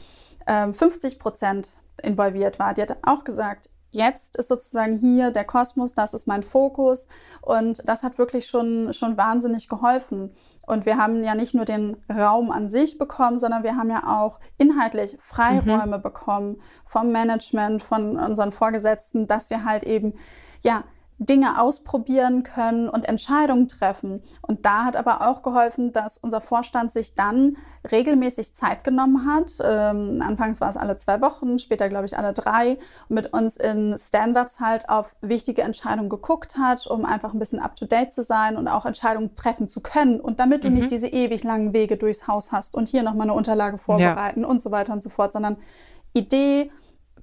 äh, 0.45 0.73
50 0.73 1.17
Prozent 1.17 1.69
involviert 2.03 2.59
war, 2.59 2.73
die 2.73 2.81
hat 2.81 2.97
auch 3.03 3.23
gesagt, 3.23 3.69
jetzt 3.95 4.37
ist 4.37 4.49
sozusagen 4.49 4.99
hier 4.99 5.31
der 5.31 5.45
Kosmos, 5.45 5.95
das 5.95 6.13
ist 6.13 6.27
mein 6.27 6.43
Fokus 6.43 7.07
und 7.41 7.81
das 7.87 8.03
hat 8.03 8.17
wirklich 8.17 8.47
schon, 8.47 8.93
schon 8.93 9.17
wahnsinnig 9.17 9.67
geholfen. 9.67 10.35
Und 10.67 10.85
wir 10.85 10.97
haben 10.97 11.23
ja 11.23 11.35
nicht 11.35 11.53
nur 11.53 11.65
den 11.65 11.97
Raum 12.11 12.51
an 12.51 12.69
sich 12.69 12.97
bekommen, 12.97 13.39
sondern 13.39 13.63
wir 13.63 13.75
haben 13.75 13.89
ja 13.89 14.03
auch 14.21 14.39
inhaltlich 14.57 15.17
Freiräume 15.19 15.97
mhm. 15.97 16.01
bekommen 16.01 16.61
vom 16.85 17.11
Management, 17.11 17.83
von 17.83 18.17
unseren 18.17 18.51
Vorgesetzten, 18.51 19.27
dass 19.27 19.49
wir 19.49 19.63
halt 19.63 19.83
eben 19.83 20.13
ja 20.61 20.83
Dinge 21.17 21.61
ausprobieren 21.61 22.43
können 22.43 22.89
und 22.89 23.05
Entscheidungen 23.05 23.69
treffen. 23.69 24.21
Und 24.41 24.65
da 24.65 24.83
hat 24.83 24.97
aber 24.97 25.25
auch 25.25 25.43
geholfen, 25.43 25.93
dass 25.93 26.17
unser 26.17 26.41
Vorstand 26.41 26.91
sich 26.91 27.15
dann 27.15 27.55
regelmäßig 27.89 28.53
Zeit 28.53 28.83
genommen 28.83 29.25
hat. 29.25 29.53
Ähm, 29.63 30.21
anfangs 30.21 30.59
war 30.59 30.69
es 30.69 30.75
alle 30.75 30.97
zwei 30.97 31.21
Wochen, 31.21 31.57
später 31.57 31.87
glaube 31.87 32.05
ich 32.05 32.17
alle 32.17 32.33
drei, 32.33 32.77
und 33.07 33.15
mit 33.15 33.31
uns 33.31 33.55
in 33.55 33.95
Stand-ups 33.97 34.59
halt 34.59 34.89
auf 34.89 35.15
wichtige 35.21 35.61
Entscheidungen 35.61 36.09
geguckt 36.09 36.57
hat, 36.57 36.85
um 36.85 37.05
einfach 37.05 37.33
ein 37.33 37.39
bisschen 37.39 37.59
up-to-date 37.59 38.11
zu 38.11 38.21
sein 38.21 38.57
und 38.57 38.67
auch 38.67 38.85
Entscheidungen 38.85 39.35
treffen 39.35 39.69
zu 39.69 39.79
können. 39.79 40.19
Und 40.19 40.41
damit 40.41 40.65
du 40.65 40.69
mhm. 40.69 40.75
nicht 40.75 40.91
diese 40.91 41.07
ewig 41.07 41.45
langen 41.45 41.71
Wege 41.71 41.95
durchs 41.95 42.27
Haus 42.27 42.51
hast 42.51 42.75
und 42.75 42.89
hier 42.89 43.03
nochmal 43.03 43.27
eine 43.27 43.33
Unterlage 43.33 43.77
vorbereiten 43.77 44.41
ja. 44.41 44.47
und 44.47 44.61
so 44.61 44.71
weiter 44.71 44.91
und 44.91 45.01
so 45.01 45.09
fort, 45.09 45.31
sondern 45.31 45.55
Idee, 46.13 46.71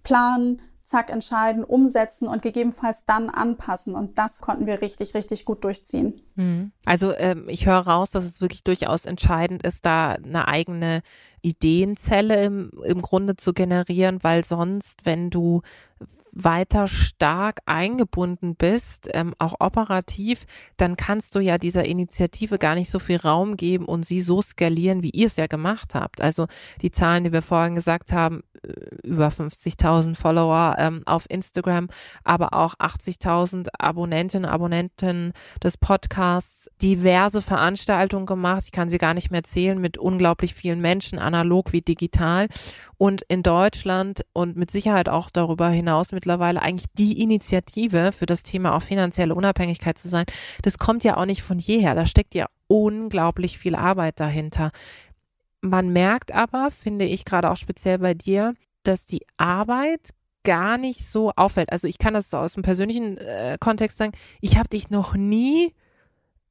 Plan, 0.02 0.62
zack, 0.85 1.11
entscheiden, 1.11 1.64
umsetzen 1.64 2.29
und 2.29 2.42
gegebenenfalls 2.42 3.05
dann 3.05 3.31
anpassen. 3.31 3.95
Und 3.95 4.18
das 4.18 4.40
konnten 4.40 4.66
wir 4.66 4.83
richtig, 4.83 5.14
richtig 5.14 5.45
gut 5.45 5.64
durchziehen. 5.64 6.21
Mhm. 6.35 6.73
Also 6.85 7.12
ähm, 7.16 7.45
ich 7.49 7.66
höre 7.66 7.87
raus, 7.87 8.11
dass 8.11 8.25
es 8.25 8.40
wirklich 8.40 8.64
durchaus 8.64 9.05
entscheidend 9.05 9.62
ist, 9.62 9.87
da 9.87 10.12
eine 10.12 10.49
eigene 10.49 11.03
Ideenzelle 11.40 12.45
im, 12.45 12.71
im 12.85 13.03
Grunde 13.03 13.37
zu 13.37 13.53
generieren, 13.53 14.18
weil 14.23 14.45
sonst, 14.45 15.05
wenn 15.05 15.31
du 15.31 15.62
weiter 16.33 16.88
stark 16.88 17.61
eingebunden 17.66 18.57
bist, 18.57 19.09
ähm, 19.12 19.35
auch 19.38 19.55
operativ, 19.61 20.47
dann 20.79 20.97
kannst 20.97 21.35
du 21.35 21.40
ja 21.40 21.59
dieser 21.59 21.85
Initiative 21.85 22.59
gar 22.59 22.75
nicht 22.75 22.90
so 22.90 22.99
viel 22.99 23.18
Raum 23.18 23.57
geben 23.57 23.85
und 23.85 24.05
sie 24.05 24.23
so 24.23 24.40
skalieren, 24.40 25.03
wie 25.03 25.11
ihr 25.11 25.27
es 25.27 25.37
ja 25.37 25.47
gemacht 25.47 25.95
habt. 25.95 26.23
Also 26.23 26.47
die 26.81 26.90
Zahlen, 26.90 27.25
die 27.25 27.33
wir 27.33 27.42
vorhin 27.42 27.75
gesagt 27.75 28.12
haben, 28.12 28.42
über 29.03 29.29
50.000 29.29 30.16
Follower 30.16 30.77
ähm, 30.79 31.03
auf 31.07 31.27
Instagram, 31.29 31.88
aber 32.25 32.55
auch 32.55 32.75
80.000 32.75 33.68
Abonnentinnen, 33.79 34.48
Abonnenten 34.48 35.33
des 35.62 35.77
Podcasts, 35.77 36.70
diverse 36.81 37.42
Veranstaltungen 37.42 38.27
gemacht. 38.27 38.62
Ich 38.64 38.72
kann 38.72 38.88
sie 38.88 38.98
gar 38.98 39.14
nicht 39.14 39.31
mehr 39.31 39.42
zählen 39.42 39.81
mit 39.81 39.98
unglaublich 39.98 40.55
vielen 40.55 40.81
Menschen, 40.81 41.18
analog 41.18 41.72
wie 41.72 41.83
digital. 41.83 42.46
Und 42.98 43.22
in 43.22 43.42
Deutschland 43.42 44.25
und 44.33 44.57
mit 44.57 44.70
Sicherheit 44.70 45.09
auch 45.09 45.31
darüber 45.31 45.68
hinaus 45.68 46.12
mittlerweile 46.12 46.62
eigentlich 46.62 46.88
die 46.96 47.20
Initiative 47.20 48.12
für 48.12 48.27
das 48.27 48.44
Thema 48.44 48.77
auch 48.77 48.83
finanzielle 48.83 49.35
Unabhängigkeit 49.35 49.98
zu 49.98 50.09
sein. 50.09 50.25
Das 50.62 50.79
kommt 50.79 51.03
ja 51.03 51.16
auch 51.16 51.27
nicht 51.27 51.42
von 51.42 51.59
jeher. 51.59 51.96
Da 51.96 52.07
steckt 52.07 52.37
ja 52.37 52.46
unglaublich 52.68 53.59
viel 53.59 53.75
Arbeit 53.75 54.20
dahinter. 54.20 54.70
Man 55.62 55.92
merkt 55.92 56.33
aber, 56.33 56.70
finde 56.70 57.05
ich 57.05 57.25
gerade 57.25 57.51
auch 57.51 57.57
speziell 57.57 57.98
bei 57.98 58.14
dir, 58.14 58.55
dass 58.83 59.07
die 59.07 59.25
Arbeit 59.37 60.11
gar 60.44 60.77
nicht 60.77 61.07
so 61.07 61.31
auffällt. 61.37 61.70
Also 61.70 61.87
ich 61.87 61.98
kann 61.98 62.14
das 62.14 62.35
aus 62.35 62.55
dem 62.55 62.64
persönlichen 62.64 63.16
äh, 63.16 63.57
Kontext 63.61 63.96
sagen. 63.96 64.12
Ich 64.40 64.59
habe 64.59 64.68
dich 64.68 64.90
noch 64.90 65.14
nie 65.14 65.72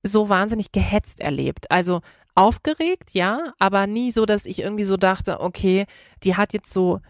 so 0.02 0.30
wahnsinnig 0.30 0.72
gehetzt 0.72 1.20
erlebt. 1.20 1.70
Also 1.70 2.02
aufgeregt, 2.34 3.12
ja, 3.12 3.54
aber 3.60 3.88
nie 3.88 4.12
so, 4.12 4.26
dass 4.26 4.46
ich 4.46 4.60
irgendwie 4.60 4.86
so 4.86 4.96
dachte, 4.96 5.42
okay, 5.42 5.86
die 6.24 6.38
hat 6.38 6.54
jetzt 6.54 6.74
so 6.74 7.02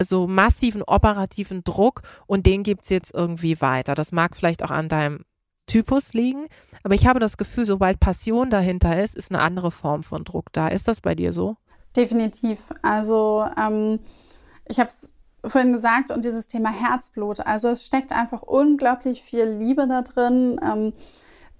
so 0.00 0.26
massiven 0.26 0.82
operativen 0.82 1.64
Druck 1.64 2.02
und 2.26 2.44
den 2.44 2.62
gibt's 2.62 2.90
jetzt 2.90 3.14
irgendwie 3.14 3.62
weiter. 3.62 3.94
Das 3.94 4.12
mag 4.12 4.36
vielleicht 4.36 4.62
auch 4.62 4.70
an 4.70 4.90
deinem 4.90 5.24
Typus 5.66 6.12
liegen. 6.12 6.46
Aber 6.82 6.94
ich 6.94 7.06
habe 7.06 7.18
das 7.18 7.36
Gefühl, 7.36 7.66
sobald 7.66 8.00
Passion 8.00 8.50
dahinter 8.50 9.02
ist, 9.02 9.16
ist 9.16 9.30
eine 9.30 9.42
andere 9.42 9.70
Form 9.70 10.02
von 10.02 10.24
Druck 10.24 10.52
da. 10.52 10.68
Ist 10.68 10.88
das 10.88 11.00
bei 11.00 11.14
dir 11.14 11.32
so? 11.32 11.56
Definitiv. 11.96 12.60
Also 12.82 13.46
ähm, 13.58 13.98
ich 14.66 14.78
habe 14.78 14.90
es 14.90 15.08
vorhin 15.50 15.72
gesagt 15.72 16.10
und 16.10 16.24
dieses 16.24 16.48
Thema 16.48 16.70
Herzblut. 16.70 17.40
Also 17.40 17.68
es 17.68 17.84
steckt 17.84 18.12
einfach 18.12 18.42
unglaublich 18.42 19.22
viel 19.22 19.44
Liebe 19.44 19.86
da 19.86 20.02
drin. 20.02 20.60
Ähm, 20.62 20.92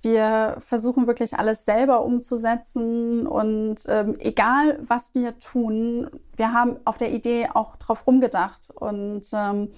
wir 0.02 0.56
versuchen 0.60 1.06
wirklich 1.06 1.38
alles 1.38 1.64
selber 1.64 2.04
umzusetzen 2.04 3.26
und 3.26 3.76
ähm, 3.88 4.16
egal 4.20 4.78
was 4.86 5.14
wir 5.14 5.38
tun, 5.40 6.08
wir 6.36 6.52
haben 6.52 6.76
auf 6.84 6.96
der 6.96 7.12
Idee 7.12 7.48
auch 7.52 7.76
drauf 7.76 8.06
rumgedacht 8.06 8.70
und 8.72 9.24
ähm, 9.32 9.70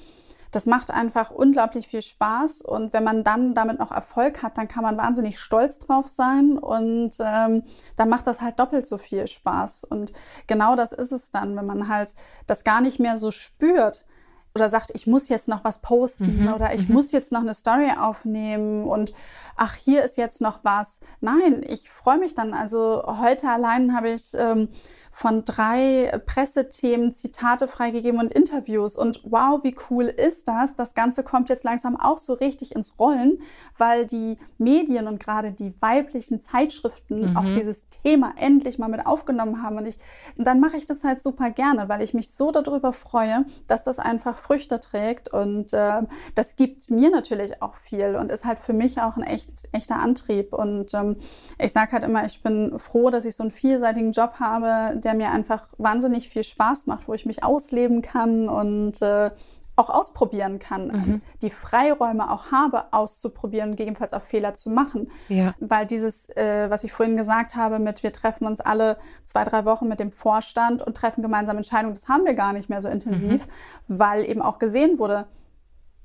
das 0.50 0.66
macht 0.66 0.90
einfach 0.90 1.30
unglaublich 1.30 1.88
viel 1.88 2.02
Spaß 2.02 2.62
und 2.62 2.92
wenn 2.92 3.04
man 3.04 3.24
dann 3.24 3.54
damit 3.54 3.78
noch 3.78 3.92
Erfolg 3.92 4.42
hat, 4.42 4.56
dann 4.56 4.68
kann 4.68 4.82
man 4.82 4.96
wahnsinnig 4.96 5.38
stolz 5.38 5.78
drauf 5.78 6.08
sein 6.08 6.58
und 6.58 7.16
ähm, 7.20 7.64
dann 7.96 8.08
macht 8.08 8.26
das 8.26 8.40
halt 8.40 8.58
doppelt 8.58 8.86
so 8.86 8.98
viel 8.98 9.26
Spaß. 9.26 9.84
Und 9.84 10.12
genau 10.46 10.76
das 10.76 10.92
ist 10.92 11.12
es 11.12 11.30
dann, 11.30 11.56
wenn 11.56 11.66
man 11.66 11.88
halt 11.88 12.14
das 12.46 12.64
gar 12.64 12.80
nicht 12.80 12.98
mehr 12.98 13.16
so 13.16 13.30
spürt 13.30 14.06
oder 14.54 14.68
sagt, 14.68 14.90
ich 14.94 15.06
muss 15.06 15.28
jetzt 15.28 15.48
noch 15.48 15.64
was 15.64 15.80
posten 15.80 16.44
mhm. 16.44 16.52
oder 16.52 16.74
ich 16.74 16.88
mhm. 16.88 16.94
muss 16.94 17.12
jetzt 17.12 17.32
noch 17.32 17.40
eine 17.40 17.54
Story 17.54 17.92
aufnehmen 17.98 18.84
und 18.84 19.12
ach, 19.56 19.74
hier 19.74 20.02
ist 20.02 20.16
jetzt 20.16 20.40
noch 20.40 20.60
was. 20.64 21.00
Nein, 21.20 21.62
ich 21.66 21.90
freue 21.90 22.18
mich 22.18 22.34
dann. 22.34 22.54
Also 22.54 23.02
heute 23.06 23.48
allein 23.48 23.94
habe 23.94 24.10
ich 24.10 24.32
ähm, 24.34 24.68
von 25.18 25.44
drei 25.44 26.16
Pressethemen 26.26 27.12
Zitate 27.12 27.66
freigegeben 27.66 28.20
und 28.20 28.32
Interviews. 28.32 28.94
Und 28.94 29.20
wow, 29.24 29.58
wie 29.64 29.74
cool 29.90 30.04
ist 30.04 30.46
das? 30.46 30.76
Das 30.76 30.94
Ganze 30.94 31.24
kommt 31.24 31.48
jetzt 31.48 31.64
langsam 31.64 31.98
auch 31.98 32.18
so 32.18 32.34
richtig 32.34 32.72
ins 32.76 33.00
Rollen, 33.00 33.42
weil 33.76 34.06
die 34.06 34.38
Medien 34.58 35.08
und 35.08 35.18
gerade 35.18 35.50
die 35.50 35.74
weiblichen 35.80 36.40
Zeitschriften 36.40 37.30
mhm. 37.30 37.36
auch 37.36 37.46
dieses 37.46 37.88
Thema 37.88 38.32
endlich 38.36 38.78
mal 38.78 38.86
mit 38.86 39.06
aufgenommen 39.06 39.60
haben. 39.60 39.78
Und 39.78 39.86
ich, 39.86 39.98
dann 40.36 40.60
mache 40.60 40.76
ich 40.76 40.86
das 40.86 41.02
halt 41.02 41.20
super 41.20 41.50
gerne, 41.50 41.88
weil 41.88 42.00
ich 42.00 42.14
mich 42.14 42.32
so 42.32 42.52
darüber 42.52 42.92
freue, 42.92 43.44
dass 43.66 43.82
das 43.82 43.98
einfach 43.98 44.38
Früchte 44.38 44.78
trägt. 44.78 45.32
Und 45.32 45.72
äh, 45.72 46.02
das 46.36 46.54
gibt 46.54 46.90
mir 46.90 47.10
natürlich 47.10 47.60
auch 47.60 47.74
viel 47.74 48.14
und 48.14 48.30
ist 48.30 48.44
halt 48.44 48.60
für 48.60 48.72
mich 48.72 49.00
auch 49.00 49.16
ein 49.16 49.24
echt, 49.24 49.50
echter 49.72 49.96
Antrieb. 49.96 50.52
Und 50.52 50.94
ähm, 50.94 51.16
ich 51.58 51.72
sage 51.72 51.90
halt 51.90 52.04
immer, 52.04 52.24
ich 52.24 52.40
bin 52.40 52.78
froh, 52.78 53.10
dass 53.10 53.24
ich 53.24 53.34
so 53.34 53.42
einen 53.42 53.50
vielseitigen 53.50 54.12
Job 54.12 54.34
habe, 54.38 54.96
der 55.08 55.14
mir 55.14 55.30
einfach 55.30 55.68
wahnsinnig 55.78 56.28
viel 56.28 56.42
Spaß 56.42 56.86
macht, 56.86 57.08
wo 57.08 57.14
ich 57.14 57.24
mich 57.24 57.42
ausleben 57.42 58.02
kann 58.02 58.50
und 58.50 59.00
äh, 59.00 59.30
auch 59.74 59.88
ausprobieren 59.88 60.58
kann, 60.58 60.88
mhm. 60.88 61.22
die 61.40 61.50
Freiräume 61.50 62.30
auch 62.30 62.50
habe, 62.50 62.92
auszuprobieren, 62.92 63.70
gegebenenfalls 63.70 64.12
auch 64.12 64.22
Fehler 64.22 64.54
zu 64.54 64.68
machen. 64.70 65.10
Ja. 65.28 65.54
Weil 65.60 65.86
dieses, 65.86 66.28
äh, 66.36 66.68
was 66.68 66.84
ich 66.84 66.92
vorhin 66.92 67.16
gesagt 67.16 67.54
habe, 67.54 67.78
mit 67.78 68.02
wir 68.02 68.12
treffen 68.12 68.46
uns 68.46 68.60
alle 68.60 68.98
zwei, 69.24 69.44
drei 69.44 69.64
Wochen 69.64 69.88
mit 69.88 70.00
dem 70.00 70.10
Vorstand 70.10 70.82
und 70.82 70.96
treffen 70.96 71.22
gemeinsam 71.22 71.56
Entscheidungen, 71.56 71.94
das 71.94 72.08
haben 72.08 72.24
wir 72.26 72.34
gar 72.34 72.52
nicht 72.52 72.68
mehr 72.68 72.82
so 72.82 72.88
intensiv, 72.88 73.46
mhm. 73.46 73.98
weil 73.98 74.24
eben 74.28 74.42
auch 74.42 74.58
gesehen 74.58 74.98
wurde, 74.98 75.26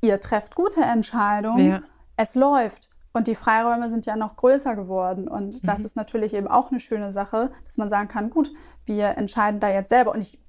ihr 0.02 0.22
trefft 0.22 0.56
gute 0.56 0.82
Entscheidungen, 0.82 1.68
ja. 1.68 1.82
es 2.16 2.36
läuft. 2.36 2.90
Und 3.14 3.28
die 3.28 3.36
Freiräume 3.36 3.90
sind 3.92 4.08
ja 4.08 4.16
noch 4.16 4.36
größer 4.36 4.76
geworden. 4.76 5.28
Und 5.28 5.68
das 5.68 5.80
mhm. 5.80 5.86
ist 5.86 5.96
natürlich 5.96 6.34
eben 6.34 6.48
auch 6.48 6.72
eine 6.72 6.80
schöne 6.80 7.12
Sache, 7.12 7.52
dass 7.66 7.78
man 7.78 7.90
sagen 7.90 8.08
kann, 8.08 8.32
gut, 8.32 8.52
wir 8.86 9.18
entscheiden 9.18 9.60
da 9.60 9.70
jetzt 9.70 9.90
selber. 9.90 10.12
Und 10.12 10.22
ich 10.22 10.40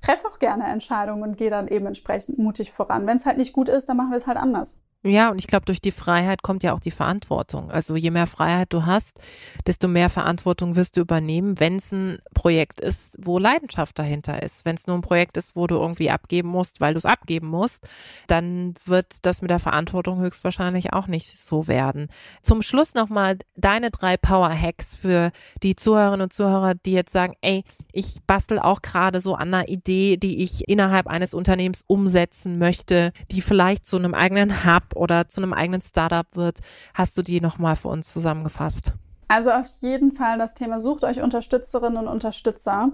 treffe 0.00 0.26
auch 0.26 0.38
gerne 0.38 0.64
Entscheidungen 0.66 1.22
und 1.22 1.36
gehe 1.36 1.50
dann 1.50 1.68
eben 1.68 1.86
entsprechend 1.86 2.38
mutig 2.38 2.72
voran. 2.72 3.06
Wenn 3.06 3.16
es 3.16 3.26
halt 3.26 3.38
nicht 3.38 3.52
gut 3.52 3.68
ist, 3.68 3.88
dann 3.88 3.96
machen 3.96 4.10
wir 4.10 4.16
es 4.16 4.26
halt 4.26 4.36
anders. 4.36 4.76
Ja, 5.04 5.30
und 5.30 5.38
ich 5.38 5.46
glaube, 5.46 5.64
durch 5.64 5.80
die 5.80 5.92
Freiheit 5.92 6.42
kommt 6.42 6.64
ja 6.64 6.72
auch 6.72 6.80
die 6.80 6.90
Verantwortung. 6.90 7.70
Also 7.70 7.94
je 7.94 8.10
mehr 8.10 8.26
Freiheit 8.26 8.72
du 8.72 8.84
hast, 8.84 9.20
desto 9.64 9.86
mehr 9.86 10.08
Verantwortung 10.10 10.74
wirst 10.74 10.96
du 10.96 11.02
übernehmen, 11.02 11.60
wenn 11.60 11.76
es 11.76 11.92
ein 11.92 12.18
Projekt 12.34 12.80
ist, 12.80 13.16
wo 13.20 13.38
Leidenschaft 13.38 13.96
dahinter 13.96 14.42
ist. 14.42 14.64
Wenn 14.64 14.74
es 14.74 14.88
nur 14.88 14.98
ein 14.98 15.02
Projekt 15.02 15.36
ist, 15.36 15.54
wo 15.54 15.68
du 15.68 15.76
irgendwie 15.76 16.10
abgeben 16.10 16.48
musst, 16.48 16.80
weil 16.80 16.94
du 16.94 16.98
es 16.98 17.04
abgeben 17.04 17.46
musst, 17.46 17.86
dann 18.26 18.74
wird 18.86 19.24
das 19.24 19.40
mit 19.40 19.52
der 19.52 19.60
Verantwortung 19.60 20.18
höchstwahrscheinlich 20.18 20.92
auch 20.92 21.06
nicht 21.06 21.38
so 21.38 21.68
werden. 21.68 22.08
Zum 22.42 22.60
Schluss 22.60 22.94
nochmal 22.94 23.38
deine 23.54 23.92
drei 23.92 24.16
Power 24.16 24.50
Hacks 24.50 24.96
für 24.96 25.30
die 25.62 25.76
Zuhörerinnen 25.76 26.22
und 26.22 26.32
Zuhörer, 26.32 26.74
die 26.74 26.92
jetzt 26.92 27.12
sagen, 27.12 27.34
ey, 27.40 27.62
ich 27.92 28.16
bastel 28.26 28.58
auch 28.58 28.82
gerade 28.82 29.20
so 29.20 29.36
an 29.36 29.54
einer 29.54 29.68
Idee, 29.68 30.16
die 30.16 30.42
ich 30.42 30.68
innerhalb 30.68 31.06
eines 31.06 31.34
Unternehmens 31.34 31.84
umsetzen 31.86 32.58
möchte, 32.58 33.12
die 33.30 33.42
vielleicht 33.42 33.86
zu 33.86 33.96
einem 33.96 34.12
eigenen 34.12 34.64
Hub 34.64 34.87
oder 34.96 35.28
zu 35.28 35.40
einem 35.40 35.52
eigenen 35.52 35.82
Startup 35.82 36.26
wird. 36.34 36.58
Hast 36.94 37.16
du 37.18 37.22
die 37.22 37.40
nochmal 37.40 37.76
für 37.76 37.88
uns 37.88 38.12
zusammengefasst? 38.12 38.94
Also 39.28 39.50
auf 39.50 39.66
jeden 39.80 40.12
Fall 40.12 40.38
das 40.38 40.54
Thema, 40.54 40.80
sucht 40.80 41.04
euch 41.04 41.20
Unterstützerinnen 41.20 41.98
und 41.98 42.08
Unterstützer. 42.08 42.90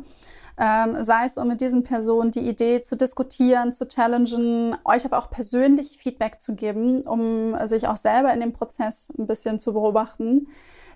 Ähm, 0.57 1.03
sei 1.03 1.25
es 1.25 1.37
um 1.37 1.49
mit 1.49 1.61
diesen 1.61 1.83
Personen 1.83 2.31
die 2.31 2.49
Idee 2.49 2.83
zu 2.83 2.97
diskutieren, 2.97 3.73
zu 3.73 3.89
challengen, 3.89 4.77
euch 4.85 5.05
aber 5.05 5.19
auch 5.19 5.31
persönlich 5.31 5.99
Feedback 5.99 6.41
zu 6.41 6.55
geben, 6.55 7.03
um 7.03 7.57
sich 7.67 7.89
auch 7.89 7.97
selber 7.97 8.33
in 8.33 8.41
dem 8.41 8.53
Prozess 8.53 9.13
ein 9.19 9.27
bisschen 9.27 9.59
zu 9.59 9.73
beobachten. 9.73 10.49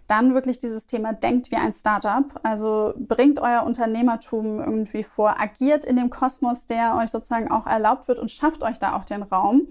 Dann 0.07 0.33
wirklich 0.33 0.59
dieses 0.59 0.87
Thema, 0.87 1.13
denkt 1.13 1.51
wie 1.51 1.57
ein 1.57 1.73
Startup. 1.73 2.25
Also 2.43 2.95
bringt 2.97 3.41
euer 3.41 3.65
Unternehmertum 3.65 4.61
irgendwie 4.61 5.03
vor, 5.03 5.39
agiert 5.39 5.85
in 5.85 5.97
dem 5.97 6.09
Kosmos, 6.09 6.67
der 6.67 6.97
euch 6.97 7.11
sozusagen 7.11 7.51
auch 7.51 7.67
erlaubt 7.67 8.09
wird 8.09 8.19
und 8.19 8.31
schafft 8.31 8.63
euch 8.63 8.79
da 8.79 8.97
auch 8.97 9.05
den 9.05 9.23
Raum 9.23 9.67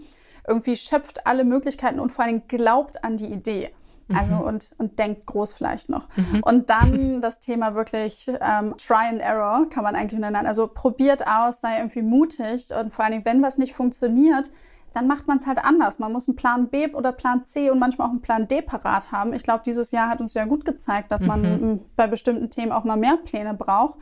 irgendwie 0.48 0.76
schöpft 0.76 1.28
alle 1.28 1.44
Möglichkeiten 1.44 2.00
und 2.00 2.12
vor 2.12 2.26
allem 2.26 2.48
glaubt 2.48 3.04
an 3.04 3.18
die 3.18 3.28
Idee. 3.28 3.72
Also 4.14 4.36
mhm. 4.36 4.42
und, 4.42 4.72
und 4.78 5.00
denkt 5.00 5.26
groß 5.26 5.54
vielleicht 5.54 5.90
noch. 5.90 6.08
Mhm. 6.16 6.42
Und 6.42 6.70
dann 6.70 7.22
das 7.22 7.42
Thema 7.42 7.76
wirklich 7.76 8.32
ähm, 8.40 8.74
Try 8.78 9.10
and 9.10 9.22
Error, 9.22 9.68
kann 9.70 9.84
man 9.84 9.96
eigentlich 9.96 10.20
nennen. 10.20 10.46
Also 10.46 10.68
probiert 10.68 11.28
aus, 11.28 11.60
sei 11.60 11.78
irgendwie 11.78 12.02
mutig 12.02 12.70
und 12.74 12.94
vor 12.94 13.04
allen 13.04 13.12
Dingen, 13.12 13.26
wenn 13.26 13.42
was 13.42 13.58
nicht 13.58 13.76
funktioniert, 13.76 14.50
dann 14.94 15.08
macht 15.08 15.28
man 15.28 15.38
es 15.38 15.46
halt 15.46 15.60
anders. 15.64 16.00
Man 16.00 16.14
muss 16.14 16.28
einen 16.28 16.38
Plan 16.38 16.70
B 16.70 16.88
oder 16.94 17.12
Plan 17.12 17.46
C 17.46 17.70
und 17.70 17.80
manchmal 17.80 18.08
auch 18.08 18.12
einen 18.12 18.22
Plan 18.22 18.48
D 18.48 18.62
parat 18.62 19.12
haben. 19.12 19.34
Ich 19.34 19.44
glaube, 19.44 19.62
dieses 19.66 19.92
Jahr 19.92 20.10
hat 20.10 20.22
uns 20.22 20.34
ja 20.34 20.46
gut 20.46 20.64
gezeigt, 20.64 21.12
dass 21.12 21.24
man 21.24 21.42
mhm. 21.42 21.80
bei 21.96 22.08
bestimmten 22.08 22.50
Themen 22.50 22.72
auch 22.72 22.86
mal 22.86 22.98
mehr 22.98 23.18
Pläne 23.18 23.54
braucht. 23.54 24.00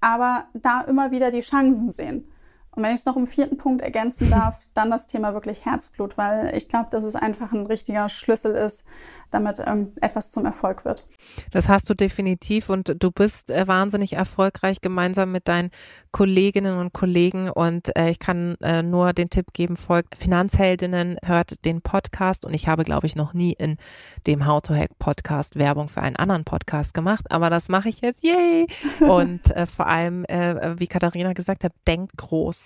Aber 0.00 0.44
da 0.54 0.82
immer 0.82 1.10
wieder 1.10 1.30
die 1.30 1.40
Chancen 1.40 1.90
sehen. 1.90 2.28
Und 2.76 2.82
wenn 2.82 2.92
ich 2.92 3.00
es 3.00 3.06
noch 3.06 3.16
im 3.16 3.26
vierten 3.26 3.56
Punkt 3.56 3.80
ergänzen 3.80 4.28
darf, 4.30 4.60
dann 4.74 4.90
das 4.90 5.06
Thema 5.06 5.32
wirklich 5.32 5.64
Herzblut, 5.64 6.18
weil 6.18 6.54
ich 6.54 6.68
glaube, 6.68 6.88
dass 6.90 7.04
es 7.04 7.16
einfach 7.16 7.52
ein 7.52 7.64
richtiger 7.64 8.08
Schlüssel 8.10 8.54
ist, 8.54 8.84
damit 9.30 9.62
ähm, 9.66 9.92
etwas 10.00 10.30
zum 10.30 10.44
Erfolg 10.44 10.84
wird. 10.84 11.06
Das 11.50 11.68
hast 11.68 11.88
du 11.88 11.94
definitiv 11.94 12.68
und 12.68 13.02
du 13.02 13.10
bist 13.10 13.50
äh, 13.50 13.66
wahnsinnig 13.66 14.12
erfolgreich 14.12 14.80
gemeinsam 14.82 15.32
mit 15.32 15.48
deinen 15.48 15.70
Kolleginnen 16.12 16.78
und 16.78 16.92
Kollegen 16.92 17.50
und 17.50 17.96
äh, 17.96 18.10
ich 18.10 18.18
kann 18.18 18.56
äh, 18.60 18.82
nur 18.82 19.12
den 19.14 19.30
Tipp 19.30 19.52
geben, 19.54 19.76
folgt 19.76 20.16
Finanzheldinnen, 20.16 21.16
hört 21.24 21.64
den 21.64 21.80
Podcast 21.80 22.44
und 22.44 22.54
ich 22.54 22.68
habe, 22.68 22.84
glaube 22.84 23.06
ich, 23.06 23.16
noch 23.16 23.32
nie 23.34 23.52
in 23.52 23.78
dem 24.26 24.46
How 24.46 24.60
to 24.62 24.74
Hack 24.74 24.98
Podcast 24.98 25.56
Werbung 25.56 25.88
für 25.88 26.02
einen 26.02 26.16
anderen 26.16 26.44
Podcast 26.44 26.92
gemacht, 26.94 27.24
aber 27.30 27.48
das 27.48 27.68
mache 27.68 27.88
ich 27.88 28.02
jetzt, 28.02 28.22
yay! 28.22 28.66
Und 29.00 29.54
vor 29.68 29.86
allem, 29.86 30.24
wie 30.24 30.86
Katharina 30.86 31.32
gesagt 31.32 31.64
hat, 31.64 31.72
denkt 31.86 32.16
groß. 32.16 32.65